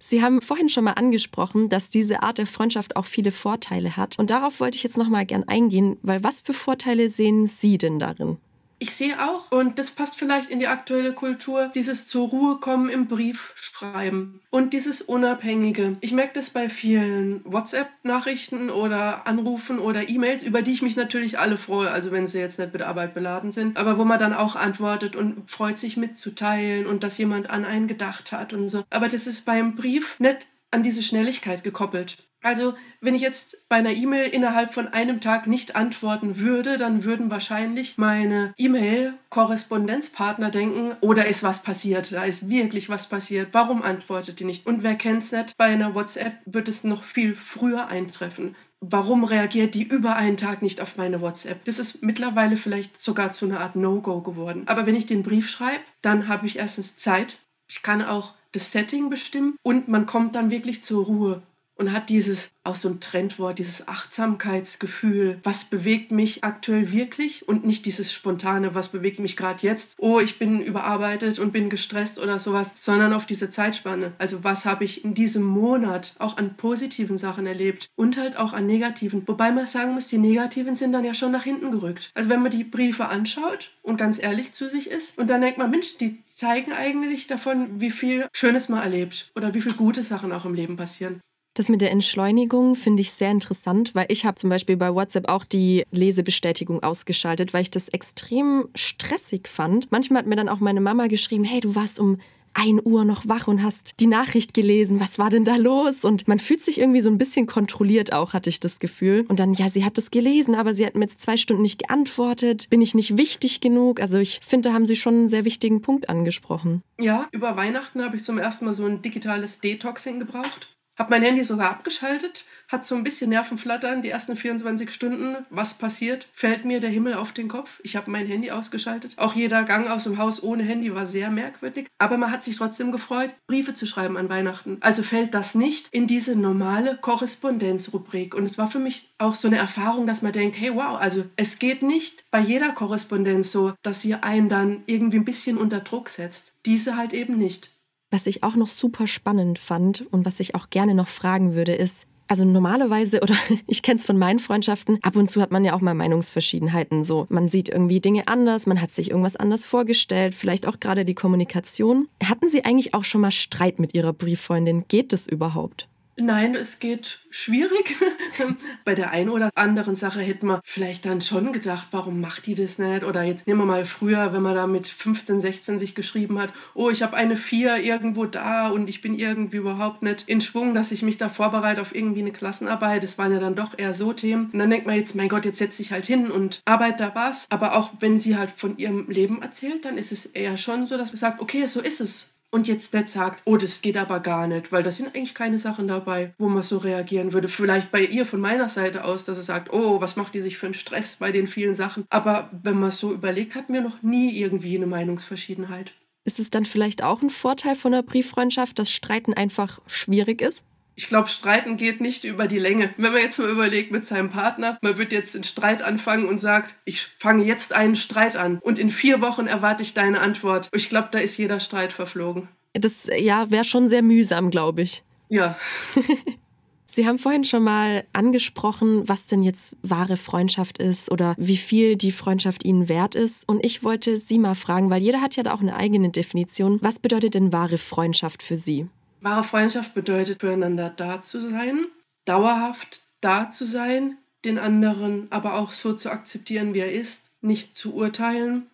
Sie 0.10 0.24
haben 0.24 0.41
vorhin 0.41 0.70
schon 0.70 0.86
mal 0.86 0.93
angesprochen, 0.93 1.67
dass 1.67 1.89
diese 1.89 2.24
Art 2.24 2.38
der 2.38 2.48
Freundschaft 2.48 2.96
auch 2.96 3.06
viele 3.06 3.32
Vorteile 3.32 3.98
hat. 3.98 4.17
Und 4.17 4.30
darauf 4.30 4.62
wollte 4.62 4.78
ich 4.78 4.84
jetzt 4.84 4.96
noch 4.96 5.10
mal 5.10 5.26
gern 5.26 5.43
eingehen, 5.50 5.98
weil 6.02 6.24
was 6.24 6.39
für 6.39 6.54
Vorteile 6.54 7.10
sehen 7.10 7.46
Sie 7.46 7.78
denn 7.78 8.00
darin? 8.00 8.38
Ich 8.80 8.94
sehe 8.94 9.20
auch, 9.28 9.52
und 9.52 9.80
das 9.80 9.90
passt 9.90 10.20
vielleicht 10.20 10.52
in 10.52 10.60
die 10.60 10.68
aktuelle 10.68 11.13
Kultur, 11.13 11.72
dieses 11.74 12.06
zur 12.06 12.28
Ruhe 12.30 12.60
kommen 12.60 12.90
im 12.90 13.08
Brief 13.08 13.54
schreiben 13.56 14.40
und 14.52 14.72
dieses 14.74 15.02
Unabhängige. 15.02 15.98
Ich 16.02 16.12
merke 16.12 16.34
das 16.36 16.52
bei 16.52 16.70
vielen 16.70 17.42
WhatsApp-Nachrichten 17.44 18.70
oder 18.70 19.26
Anrufen 19.26 19.80
oder 19.80 20.08
E-Mails, 20.08 20.44
über 20.44 20.62
die 20.62 20.74
ich 20.74 20.84
mich 20.84 20.96
natürlich 20.96 21.40
alle 21.40 21.58
freue, 21.58 21.90
also 21.90 22.12
wenn 22.12 22.28
sie 22.28 22.38
jetzt 22.38 22.60
nicht 22.60 22.74
mit 22.74 22.84
Arbeit 22.84 23.16
beladen 23.16 23.52
sind, 23.52 23.78
aber 23.78 23.98
wo 23.98 24.06
man 24.06 24.20
dann 24.20 24.34
auch 24.34 24.56
antwortet 24.56 25.16
und 25.16 25.50
freut 25.50 25.80
sich 25.80 25.98
mitzuteilen 25.98 26.86
und 26.86 27.04
dass 27.04 27.18
jemand 27.18 27.50
an 27.50 27.66
einen 27.66 27.88
gedacht 27.88 28.32
hat 28.32 28.54
und 28.54 28.68
so. 28.68 28.84
Aber 28.92 29.08
das 29.08 29.26
ist 29.26 29.46
beim 29.46 29.76
Brief 29.76 30.20
nicht 30.20 30.46
an 30.70 30.84
diese 30.84 31.02
Schnelligkeit 31.02 31.63
gekoppelt. 31.63 32.27
Also, 32.43 32.76
wenn 33.02 33.15
ich 33.15 33.21
jetzt 33.21 33.67
bei 33.67 33.78
einer 33.78 33.91
E-Mail 33.91 34.30
innerhalb 34.30 34.73
von 34.73 34.88
einem 34.88 35.19
Tag 35.21 35.47
nicht 35.47 35.76
antworten 35.76 36.38
würde, 36.38 36.78
dann 36.78 37.04
würden 37.04 37.32
wahrscheinlich 37.32 37.97
meine 37.97 38.54
E-Mail-Korrespondenzpartner 38.58 40.52
denken, 40.52 40.95
oder 41.02 41.23
oh, 41.26 41.30
ist 41.30 41.43
was 41.43 41.63
passiert, 41.63 42.12
da 42.12 42.23
ist 42.23 42.50
wirklich 42.50 42.89
was 42.89 43.08
passiert, 43.10 43.50
warum 43.52 43.82
antwortet 43.82 44.39
die 44.39 44.45
nicht? 44.45 44.65
Und 44.67 44.84
wer 44.84 44.95
kennt 44.95 45.23
es 45.23 45.32
nicht, 45.32 45.58
bei 45.58 45.65
einer 45.65 45.95
WhatsApp 45.95 46.38
wird 46.45 46.67
es 46.67 46.84
noch 46.84 47.04
viel 47.04 47.36
früher 47.36 47.88
eintreffen. 47.88 48.56
Warum 48.80 49.23
reagiert 49.23 49.73
die 49.73 49.84
über 49.84 50.15
einen 50.15 50.38
Tag 50.38 50.62
nicht 50.62 50.82
auf 50.82 50.97
meine 50.97 51.19
WhatsApp? 51.19 51.65
Das 51.65 51.80
ist 51.80 52.04
mittlerweile 52.04 52.58
vielleicht 52.58 53.02
sogar 53.02 53.32
zu 53.32 53.45
einer 53.45 53.60
Art 53.60 53.76
No-Go 53.76 54.21
geworden. 54.21 54.63
Aber 54.67 54.86
wenn 54.86 54.93
ich 54.93 55.08
den 55.08 55.23
Brief 55.23 55.50
schreibe, 55.50 55.82
dann 56.04 56.28
habe 56.28 56.45
ich 56.45 56.60
erstens 56.60 56.95
Zeit. 56.95 57.39
Ich 57.67 57.82
kann 57.82 58.04
auch 58.04 58.36
das 58.52 58.71
Setting 58.71 59.10
bestimmen 59.10 59.58
und 59.63 59.88
man 59.88 60.06
kommt 60.06 60.36
dann 60.36 60.52
wirklich 60.52 60.84
zur 60.84 61.06
Ruhe 61.06 61.41
und 61.78 61.92
hat 61.94 62.10
dieses, 62.10 62.52
auch 62.63 62.76
so 62.76 62.90
ein 62.90 63.00
Trendwort, 63.00 63.60
dieses 63.60 63.88
Achtsamkeitsgefühl, 63.88 65.40
was 65.44 65.66
bewegt 65.66 66.12
mich 66.12 66.44
aktuell 66.44 66.92
wirklich 66.92 67.48
und 67.48 67.66
nicht 67.66 67.86
dieses 67.86 68.13
spontane, 68.13 68.76
was 68.76 68.90
bewegt 68.90 69.20
mich 69.20 69.38
gerade 69.38 69.66
jetzt, 69.66 69.96
oh, 70.00 70.20
ich 70.20 70.40
bin 70.40 70.62
überarbeitet 70.62 71.40
und 71.40 71.54
bin 71.54 71.70
gestresst 71.70 72.20
oder 72.20 72.40
sowas, 72.40 72.74
sondern 72.76 73.13
auf 73.13 73.26
diese 73.26 73.50
Zeitspanne. 73.50 74.13
Also 74.18 74.44
was 74.44 74.66
habe 74.66 74.84
ich 74.84 75.06
in 75.06 75.13
diesem 75.13 75.44
Monat 75.44 76.16
auch 76.20 76.38
an 76.38 76.58
positiven 76.58 77.18
Sachen 77.18 77.48
erlebt 77.48 77.90
und 77.96 78.18
halt 78.18 78.38
auch 78.38 78.54
an 78.54 78.66
negativen. 78.66 79.28
Wobei 79.28 79.52
man 79.52 79.68
sagen 79.68 79.94
muss, 79.94 80.08
die 80.08 80.18
negativen 80.18 80.76
sind 80.76 80.92
dann 80.92 81.06
ja 81.06 81.13
schon 81.13 81.32
nach 81.32 81.44
hinten 81.44 81.72
gerückt. 81.72 82.12
Also 82.13 82.30
wenn 82.30 82.42
man 82.42 82.52
die 82.52 82.63
Briefe 82.63 83.08
anschaut 83.08 83.72
und 83.82 83.98
ganz 83.98 84.22
ehrlich 84.22 84.52
zu 84.52 84.70
sich 84.70 84.90
ist 84.90 85.18
und 85.18 85.30
dann 85.30 85.42
denkt 85.42 85.58
man, 85.58 85.72
Mensch, 85.72 85.98
die 85.98 86.24
zeigen 86.26 86.74
eigentlich 86.74 87.28
davon, 87.28 87.80
wie 87.80 87.92
viel 87.92 88.28
Schönes 88.34 88.70
man 88.70 88.84
erlebt 88.84 89.32
oder 89.36 89.54
wie 89.54 89.62
viele 89.62 89.76
gute 89.76 90.04
Sachen 90.04 90.32
auch 90.32 90.46
im 90.46 90.54
Leben 90.54 90.76
passieren. 90.78 91.22
Das 91.58 91.70
mit 91.70 91.82
der 91.82 91.89
Entschleunigung 91.89 92.76
finde 92.76 93.02
ich 93.02 93.12
sehr 93.12 93.32
interessant, 93.32 93.96
weil 93.96 94.06
ich 94.10 94.26
habe 94.26 94.36
zum 94.36 94.52
Beispiel 94.52 94.78
bei 94.78 94.93
WhatsApp 94.93 95.28
auch 95.28 95.43
die 95.43 95.86
Lesebestätigung 95.89 96.84
ausgeschaltet, 96.84 97.52
weil 97.52 97.63
ich 97.63 97.72
das 97.72 97.89
extrem 97.89 98.70
stressig 98.76 99.48
fand. 99.48 99.91
Manchmal 99.91 100.20
hat 100.20 100.28
mir 100.28 100.36
dann 100.36 100.50
auch 100.50 100.60
meine 100.60 100.82
Mama 100.82 101.08
geschrieben, 101.08 101.43
hey, 101.43 101.60
du 101.60 101.74
warst 101.74 102.00
um 102.00 102.20
1 102.54 102.82
Uhr 102.86 103.06
noch 103.06 103.28
wach 103.28 103.48
und 103.48 103.63
hast 103.63 104.00
die 104.00 104.06
Nachricht 104.06 104.54
gelesen. 104.54 105.00
Was 105.00 105.17
war 105.17 105.32
denn 105.32 105.46
da 105.46 105.56
los? 105.56 106.06
Und 106.06 106.28
man 106.28 106.38
fühlt 106.38 106.62
sich 106.62 106.80
irgendwie 106.80 107.02
so 107.02 107.10
ein 107.10 107.17
bisschen 107.17 107.48
kontrolliert 107.48 108.13
auch, 108.13 108.34
hatte 108.34 108.52
ich 108.52 108.60
das 108.60 108.78
Gefühl. 108.78 109.26
Und 109.28 109.39
dann, 109.39 109.56
ja, 109.56 109.67
sie 109.67 109.84
hat 109.84 109.98
das 109.98 110.12
gelesen, 110.12 110.54
aber 110.54 110.76
sie 110.76 110.86
hat 110.86 110.93
mir 110.93 111.06
jetzt 111.06 111.22
zwei 111.22 111.38
Stunden 111.38 111.63
nicht 111.63 111.80
geantwortet. 111.80 112.70
Bin 112.70 112.84
ich 112.84 112.93
nicht 112.93 113.17
wichtig 113.17 113.62
genug? 113.62 114.00
Also 114.00 114.20
ich 114.20 114.41
finde, 114.43 114.70
da 114.70 114.76
haben 114.76 114.86
sie 114.86 114.96
schon 114.96 115.15
einen 115.15 115.30
sehr 115.30 115.43
wichtigen 115.43 115.82
Punkt 115.82 116.08
angesprochen. 116.08 116.84
Ja, 117.00 117.28
über 117.32 117.58
Weihnachten 117.58 118.04
habe 118.04 118.15
ich 118.15 118.24
zum 118.24 118.38
ersten 118.38 118.65
Mal 118.65 118.74
so 118.74 118.86
ein 118.86 119.02
digitales 119.02 119.60
Detoxing 119.60 120.20
gebraucht. 120.20 120.77
Habe 120.97 121.12
mein 121.12 121.21
Handy 121.21 121.43
sogar 121.43 121.69
abgeschaltet, 121.69 122.45
hat 122.67 122.83
so 122.83 122.95
ein 122.95 123.03
bisschen 123.03 123.29
Nervenflattern 123.29 124.01
die 124.01 124.10
ersten 124.10 124.36
24 124.36 124.91
Stunden. 124.91 125.38
Was 125.51 125.75
passiert? 125.75 126.27
Fällt 126.33 126.65
mir 126.65 126.79
der 126.79 126.89
Himmel 126.89 127.13
auf 127.13 127.31
den 127.31 127.47
Kopf? 127.47 127.79
Ich 127.83 127.95
habe 127.95 128.10
mein 128.10 128.25
Handy 128.25 128.49
ausgeschaltet. 128.49 129.13
Auch 129.17 129.36
jeder 129.36 129.63
Gang 129.63 129.89
aus 129.89 130.05
dem 130.05 130.17
Haus 130.17 130.41
ohne 130.41 130.63
Handy 130.63 130.93
war 130.95 131.05
sehr 131.05 131.29
merkwürdig. 131.29 131.88
Aber 131.99 132.17
man 132.17 132.31
hat 132.31 132.43
sich 132.43 132.57
trotzdem 132.57 132.91
gefreut, 132.91 133.33
Briefe 133.45 133.75
zu 133.75 133.86
schreiben 133.86 134.17
an 134.17 134.29
Weihnachten. 134.29 134.77
Also 134.81 135.03
fällt 135.03 135.36
das 135.36 135.53
nicht 135.53 135.89
in 135.91 136.07
diese 136.07 136.36
normale 136.36 136.97
Korrespondenzrubrik. 136.97 138.33
Und 138.33 138.45
es 138.45 138.57
war 138.57 138.69
für 138.69 138.79
mich 138.79 139.13
auch 139.19 139.36
so 139.36 139.47
eine 139.47 139.57
Erfahrung, 139.57 140.07
dass 140.07 140.23
man 140.23 140.31
denkt, 140.31 140.57
hey 140.60 140.73
wow, 140.73 140.97
also 140.99 141.25
es 141.36 141.60
geht 141.60 141.83
nicht 141.83 142.25
bei 142.31 142.39
jeder 142.39 142.71
Korrespondenz 142.71 143.51
so, 143.51 143.73
dass 143.83 144.01
sie 144.01 144.15
einen 144.15 144.49
dann 144.49 144.83
irgendwie 144.88 145.17
ein 145.17 145.25
bisschen 145.25 145.57
unter 145.57 145.79
Druck 145.79 146.10
setzt. 146.10 146.53
Diese 146.65 146.97
halt 146.97 147.13
eben 147.13 147.38
nicht. 147.38 147.77
Was 148.10 148.28
ich 148.28 148.43
auch 148.43 148.56
noch 148.56 148.67
super 148.67 149.06
spannend 149.06 149.60
fand 149.60 150.06
und 150.12 150.26
was 150.26 150.39
ich 150.39 150.56
auch 150.56 150.70
gerne 150.70 150.93
noch 150.93 151.10
fragen 151.10 151.56
würde, 151.56 151.76
ist, 151.76 152.08
also 152.30 152.46
normalerweise, 152.46 153.22
oder 153.22 153.36
ich 153.67 153.82
kenne 153.82 154.00
es 154.00 154.06
von 154.06 154.17
meinen 154.17 154.39
Freundschaften, 154.39 155.00
ab 155.02 155.15
und 155.15 155.30
zu 155.30 155.41
hat 155.41 155.52
man 155.52 155.65
ja 155.65 155.74
auch 155.74 155.82
mal 155.82 155.93
Meinungsverschiedenheiten. 155.93 157.04
So, 157.04 157.26
man 157.30 157.50
sieht 157.50 157.70
irgendwie 157.70 158.00
Dinge 158.00 158.28
anders, 158.28 158.65
man 158.65 158.82
hat 158.82 158.91
sich 158.91 159.10
irgendwas 159.10 159.36
anders 159.36 159.65
vorgestellt, 159.65 160.36
vielleicht 160.36 160.67
auch 160.67 160.80
gerade 160.80 161.06
die 161.06 161.15
Kommunikation. 161.15 162.08
Hatten 162.24 162.50
Sie 162.50 162.63
eigentlich 162.65 162.93
auch 162.93 163.04
schon 163.04 163.22
mal 163.22 163.32
Streit 163.32 163.80
mit 163.80 163.93
Ihrer 163.93 164.13
Brieffreundin? 164.13 164.86
Geht 164.88 165.12
das 165.13 165.28
überhaupt? 165.28 165.88
Nein, 166.19 166.56
es 166.56 166.80
geht 166.80 167.19
schwierig. 167.30 167.95
Bei 168.86 168.95
der 168.95 169.12
einen 169.12 169.30
oder 169.30 169.51
anderen 169.53 169.95
Sache 169.95 170.19
hätte 170.19 170.47
man 170.47 170.62
vielleicht 170.63 171.06
dann 171.06 171.21
schon 171.21 171.53
gedacht, 171.53 171.89
warum 171.91 172.19
macht 172.21 172.47
die 172.47 172.56
das 172.56 172.80
nicht? 172.80 173.03
Oder 173.03 173.21
jetzt 173.21 173.45
nehmen 173.45 173.60
wir 173.60 173.65
mal 173.67 173.86
früher, 173.86 174.34
wenn 174.34 174.41
man 174.41 174.56
da 174.56 174.65
mit 174.65 174.88
15, 174.88 175.39
16 175.39 175.77
sich 175.77 175.93
geschrieben 175.93 176.39
hat, 176.39 176.51
oh, 176.73 176.89
ich 176.89 177.03
habe 177.03 177.15
eine 177.15 177.38
4 177.38 177.77
irgendwo 177.84 178.25
da 178.25 178.69
und 178.69 178.89
ich 178.89 179.01
bin 179.01 179.13
irgendwie 179.13 179.58
überhaupt 179.58 180.01
nicht 180.01 180.27
in 180.27 180.41
Schwung, 180.41 180.73
dass 180.73 180.91
ich 180.91 181.03
mich 181.03 181.19
da 181.19 181.30
vorbereite 181.30 181.82
auf 181.82 181.93
irgendwie 181.93 182.21
eine 182.21 182.32
Klassenarbeit. 182.32 183.03
Das 183.03 183.19
waren 183.19 183.32
ja 183.32 183.39
dann 183.39 183.56
doch 183.56 183.77
eher 183.77 183.93
so 183.93 184.12
Themen. 184.12 184.49
Und 184.51 184.58
dann 184.58 184.71
denkt 184.71 184.88
man 184.88 184.95
jetzt, 184.95 185.13
mein 185.13 185.30
Gott, 185.30 185.45
jetzt 185.45 185.60
setze 185.60 185.84
ich 185.84 185.91
halt 185.91 186.08
hin 186.08 186.32
und 186.32 186.63
arbeite 186.65 186.97
da 186.97 187.12
was. 187.13 187.45
Aber 187.51 187.75
auch 187.75 187.91
wenn 187.99 188.19
sie 188.19 188.38
halt 188.38 188.49
von 188.49 188.75
ihrem 188.80 189.08
Leben 189.08 189.43
erzählt, 189.43 189.86
dann 189.86 189.99
ist 189.99 190.12
es 190.12 190.25
eher 190.25 190.58
schon 190.58 190.88
so, 190.88 190.97
dass 190.97 191.10
man 191.10 191.17
sagt, 191.17 191.41
okay, 191.41 191.67
so 191.67 191.80
ist 191.80 192.01
es 192.01 192.32
und 192.51 192.67
jetzt 192.67 192.93
nicht 192.93 193.10
sagt, 193.10 193.41
oh, 193.45 193.57
das 193.57 193.81
geht 193.81 193.97
aber 193.97 194.19
gar 194.19 194.47
nicht, 194.47 194.71
weil 194.71 194.83
da 194.83 194.91
sind 194.91 195.07
eigentlich 195.15 195.36
keine 195.36 195.60
Sachen 195.60 195.88
dabei, 195.88 196.33
wo 196.38 196.47
man 196.47 196.63
so 196.63 196.77
reagieren 196.77 197.33
würde. 197.33 197.47
Vielleicht 197.47 197.91
bei 197.91 198.03
ihr 198.03 198.25
von 198.25 198.39
meiner 198.39 198.69
Seite 198.69 199.03
aus, 199.03 199.25
dass 199.25 199.38
sie 199.38 199.43
sagt, 199.43 199.71
oh, 199.73 200.01
was 200.01 200.15
macht 200.15 200.33
die 200.33 200.41
sich 200.41 200.57
für 200.57 200.67
einen 200.67 200.73
Stress 200.73 201.17
bei 201.17 201.31
den 201.31 201.47
vielen 201.47 201.75
Sachen. 201.75 202.05
Aber 202.10 202.49
wenn 202.63 202.79
man 202.79 202.91
so 202.91 203.12
überlegt, 203.12 203.55
hatten 203.55 203.73
wir 203.73 203.81
noch 203.81 204.01
nie 204.01 204.38
irgendwie 204.39 204.75
eine 204.75 204.88
Meinungsverschiedenheit. 204.88 205.91
Ist 206.25 206.39
es 206.39 206.49
dann 206.49 206.65
vielleicht 206.65 207.03
auch 207.03 207.21
ein 207.21 207.29
Vorteil 207.29 207.75
von 207.75 207.93
einer 207.93 208.03
Brieffreundschaft, 208.03 208.79
dass 208.79 208.91
Streiten 208.91 209.33
einfach 209.33 209.79
schwierig 209.88 210.41
ist? 210.41 210.63
Ich 210.97 211.07
glaube, 211.07 211.29
Streiten 211.29 211.77
geht 211.77 212.01
nicht 212.01 212.23
über 212.23 212.47
die 212.47 212.57
Länge. 212.57 212.91
Wenn 212.97 213.13
man 213.13 213.21
jetzt 213.21 213.38
mal 213.38 213.49
überlegt 213.49 213.91
mit 213.91 214.07
seinem 214.07 214.31
Partner, 214.31 214.79
man 214.81 214.97
wird 214.97 215.12
jetzt 215.12 215.36
einen 215.36 215.43
Streit 215.43 215.83
anfangen 215.83 216.27
und 216.27 216.39
sagt, 216.39 216.73
ich 216.86 217.05
fange 217.19 217.43
jetzt 217.43 217.71
einen 217.71 217.95
Streit 217.95 218.36
an 218.36 218.57
und 218.63 218.79
in 218.79 218.89
vier 218.89 219.21
Wochen 219.21 219.45
erwarte 219.45 219.83
ich 219.83 219.93
deine 219.93 220.19
Antwort. 220.21 220.69
Ich 220.73 220.89
glaube, 220.89 221.10
da 221.12 221.19
ist 221.19 221.38
jeder 221.38 221.60
Streit 221.60 221.93
verflogen. 221.93 222.49
Das 222.73 223.07
ja, 223.15 223.51
wäre 223.51 223.63
schon 223.63 223.89
sehr 223.89 224.01
mühsam, 224.01 224.49
glaube 224.49 224.81
ich. 224.81 225.03
Ja. 225.29 225.55
Sie 226.86 227.05
haben 227.05 227.19
vorhin 227.19 227.43
schon 227.43 227.63
mal 227.63 228.05
angesprochen, 228.13 229.07
was 229.07 229.27
denn 229.27 229.43
jetzt 229.43 229.75
wahre 229.83 230.17
Freundschaft 230.17 230.79
ist 230.79 231.12
oder 231.12 231.36
wie 231.38 231.57
viel 231.57 231.95
die 231.95 232.12
Freundschaft 232.12 232.65
Ihnen 232.65 232.89
wert 232.89 233.13
ist. 233.13 233.47
Und 233.47 233.63
ich 233.63 233.83
wollte 233.83 234.17
Sie 234.17 234.39
mal 234.39 234.55
fragen, 234.55 234.89
weil 234.89 235.03
jeder 235.03 235.21
hat 235.21 235.36
ja 235.36 235.43
da 235.43 235.53
auch 235.53 235.62
eine 235.62 235.75
eigene 235.75 236.10
Definition. 236.10 236.79
Was 236.81 236.97
bedeutet 236.97 237.36
denn 237.36 237.53
wahre 237.53 237.77
Freundschaft 237.77 238.41
für 238.41 238.57
Sie? 238.57 238.88
Wahre 239.21 239.43
Freundschaft 239.43 239.93
bedeutet 239.93 240.41
füreinander 240.41 240.89
da 240.89 241.21
zu 241.21 241.39
sein, 241.39 241.88
dauerhaft 242.25 243.03
da 243.21 243.49
zu 243.51 243.65
sein, 243.65 244.17
den 244.45 244.60
anderen 244.60 245.27
aber 245.32 245.56
auch 245.56 245.71
so 245.71 245.93
zu 245.93 246.12
akzeptieren, 246.12 246.73
wie 246.73 246.80
er 246.80 246.91
ist, 246.91 247.32
nicht 247.41 247.75
zu 247.75 247.93
urteilen. 247.95 248.67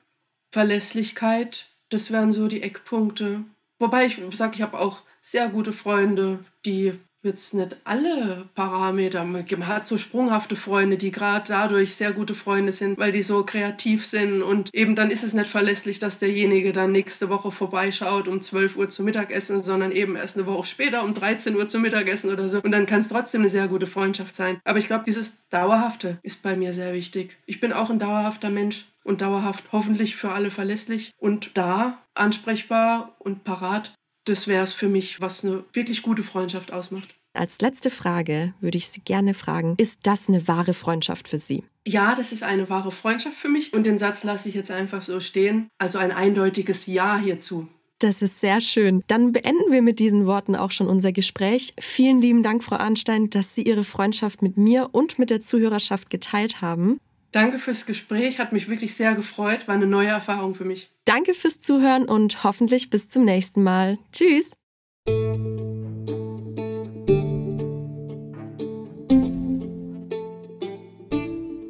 Verlässlichkeit, 0.51 1.69
das 1.89 2.11
wären 2.11 2.33
so 2.33 2.47
die 2.47 2.61
Eckpunkte. 2.61 3.43
Wobei 3.79 4.05
ich 4.05 4.21
sage, 4.31 4.55
ich 4.55 4.61
habe 4.61 4.79
auch 4.79 5.01
sehr 5.21 5.49
gute 5.49 5.73
Freunde, 5.73 6.43
die 6.65 6.99
jetzt 7.23 7.53
nicht 7.53 7.77
alle 7.85 8.49
Parameter. 8.53 9.23
Man 9.23 9.67
hat 9.67 9.87
so 9.87 9.97
sprunghafte 9.97 10.55
Freunde, 10.55 10.97
die 10.97 11.11
gerade 11.11 11.45
dadurch 11.47 11.95
sehr 11.95 12.11
gute 12.11 12.35
Freunde 12.35 12.73
sind, 12.73 12.97
weil 12.97 13.11
die 13.11 13.23
so 13.23 13.43
kreativ 13.43 14.05
sind 14.05 14.43
und 14.43 14.73
eben 14.73 14.95
dann 14.95 15.11
ist 15.11 15.23
es 15.23 15.33
nicht 15.33 15.47
verlässlich, 15.47 15.99
dass 15.99 16.19
derjenige 16.19 16.73
dann 16.73 16.91
nächste 16.91 17.29
Woche 17.29 17.51
vorbeischaut 17.51 18.27
um 18.27 18.41
12 18.41 18.77
Uhr 18.77 18.89
zum 18.89 19.05
Mittagessen, 19.05 19.63
sondern 19.63 19.91
eben 19.91 20.15
erst 20.15 20.37
eine 20.37 20.45
Woche 20.47 20.65
später 20.65 21.03
um 21.03 21.13
13 21.13 21.55
Uhr 21.55 21.67
zum 21.67 21.81
Mittagessen 21.81 22.29
oder 22.29 22.49
so. 22.49 22.59
Und 22.61 22.71
dann 22.71 22.85
kann 22.85 23.01
es 23.01 23.07
trotzdem 23.07 23.41
eine 23.41 23.49
sehr 23.49 23.67
gute 23.67 23.87
Freundschaft 23.87 24.35
sein. 24.35 24.59
Aber 24.65 24.79
ich 24.79 24.87
glaube, 24.87 25.05
dieses 25.05 25.35
Dauerhafte 25.49 26.19
ist 26.23 26.43
bei 26.43 26.55
mir 26.55 26.73
sehr 26.73 26.93
wichtig. 26.93 27.37
Ich 27.45 27.59
bin 27.59 27.73
auch 27.73 27.89
ein 27.89 27.99
dauerhafter 27.99 28.49
Mensch 28.49 28.85
und 29.03 29.21
dauerhaft 29.21 29.65
hoffentlich 29.71 30.15
für 30.15 30.31
alle 30.31 30.51
verlässlich 30.51 31.11
und 31.17 31.51
da 31.57 31.99
ansprechbar 32.15 33.15
und 33.19 33.43
parat 33.43 33.93
das 34.25 34.47
wäre 34.47 34.63
es 34.63 34.73
für 34.73 34.89
mich, 34.89 35.21
was 35.21 35.43
eine 35.43 35.63
wirklich 35.73 36.01
gute 36.01 36.23
Freundschaft 36.23 36.71
ausmacht. 36.71 37.15
Als 37.33 37.59
letzte 37.61 37.89
Frage 37.89 38.53
würde 38.61 38.77
ich 38.77 38.89
Sie 38.89 39.01
gerne 39.01 39.33
fragen, 39.33 39.73
ist 39.77 40.01
das 40.03 40.29
eine 40.29 40.47
wahre 40.47 40.75
Freundschaft 40.75 41.27
für 41.27 41.39
Sie? 41.39 41.63
Ja, 41.85 42.13
das 42.15 42.31
ist 42.31 42.43
eine 42.43 42.69
wahre 42.69 42.91
Freundschaft 42.91 43.35
für 43.35 43.49
mich 43.49 43.73
und 43.73 43.85
den 43.85 43.97
Satz 43.97 44.23
lasse 44.23 44.49
ich 44.49 44.55
jetzt 44.55 44.69
einfach 44.69 45.01
so 45.01 45.19
stehen. 45.19 45.67
Also 45.79 45.97
ein 45.97 46.11
eindeutiges 46.11 46.85
Ja 46.85 47.17
hierzu. 47.17 47.67
Das 47.99 48.21
ist 48.21 48.39
sehr 48.39 48.61
schön. 48.61 49.01
Dann 49.07 49.31
beenden 49.31 49.71
wir 49.71 49.81
mit 49.81 49.99
diesen 49.99 50.25
Worten 50.25 50.55
auch 50.55 50.71
schon 50.71 50.87
unser 50.87 51.11
Gespräch. 51.11 51.73
Vielen 51.79 52.21
lieben 52.21 52.43
Dank, 52.43 52.63
Frau 52.63 52.75
Arnstein, 52.75 53.29
dass 53.29 53.55
Sie 53.55 53.63
Ihre 53.63 53.83
Freundschaft 53.83 54.41
mit 54.41 54.57
mir 54.57 54.89
und 54.91 55.17
mit 55.19 55.29
der 55.29 55.41
Zuhörerschaft 55.41 56.09
geteilt 56.09 56.61
haben. 56.61 56.99
Danke 57.33 57.57
fürs 57.57 57.87
Gespräch, 57.87 58.37
hat 58.37 58.53
mich 58.53 58.69
wirklich 58.69 58.95
sehr 58.95 59.15
gefreut, 59.15 59.67
war 59.67 59.73
eine 59.73 59.87
neue 59.87 60.09
Erfahrung 60.09 60.53
für 60.53 60.65
mich. 60.65 60.91
Danke 61.03 61.33
fürs 61.33 61.59
Zuhören 61.59 62.05
und 62.05 62.43
hoffentlich 62.43 62.91
bis 62.91 63.09
zum 63.09 63.25
nächsten 63.25 63.63
Mal. 63.63 63.97
Tschüss. 64.11 64.51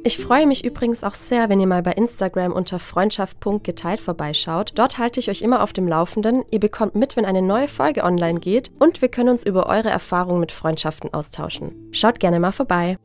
Ich 0.06 0.18
freue 0.18 0.46
mich 0.46 0.66
übrigens 0.66 1.02
auch 1.02 1.14
sehr, 1.14 1.48
wenn 1.48 1.60
ihr 1.60 1.66
mal 1.66 1.82
bei 1.82 1.92
Instagram 1.92 2.52
unter 2.52 2.78
freundschaft.geteilt 2.78 4.00
vorbeischaut. 4.00 4.72
Dort 4.74 4.98
halte 4.98 5.18
ich 5.18 5.30
euch 5.30 5.40
immer 5.40 5.62
auf 5.62 5.72
dem 5.72 5.88
Laufenden. 5.88 6.44
Ihr 6.50 6.60
bekommt 6.60 6.94
mit, 6.94 7.16
wenn 7.16 7.24
eine 7.24 7.40
neue 7.40 7.68
Folge 7.68 8.04
online 8.04 8.38
geht 8.38 8.70
und 8.80 9.00
wir 9.00 9.08
können 9.08 9.30
uns 9.30 9.46
über 9.46 9.66
eure 9.66 9.88
Erfahrungen 9.88 10.40
mit 10.40 10.52
Freundschaften 10.52 11.14
austauschen. 11.14 11.88
Schaut 11.90 12.20
gerne 12.20 12.38
mal 12.38 12.52
vorbei. 12.52 12.98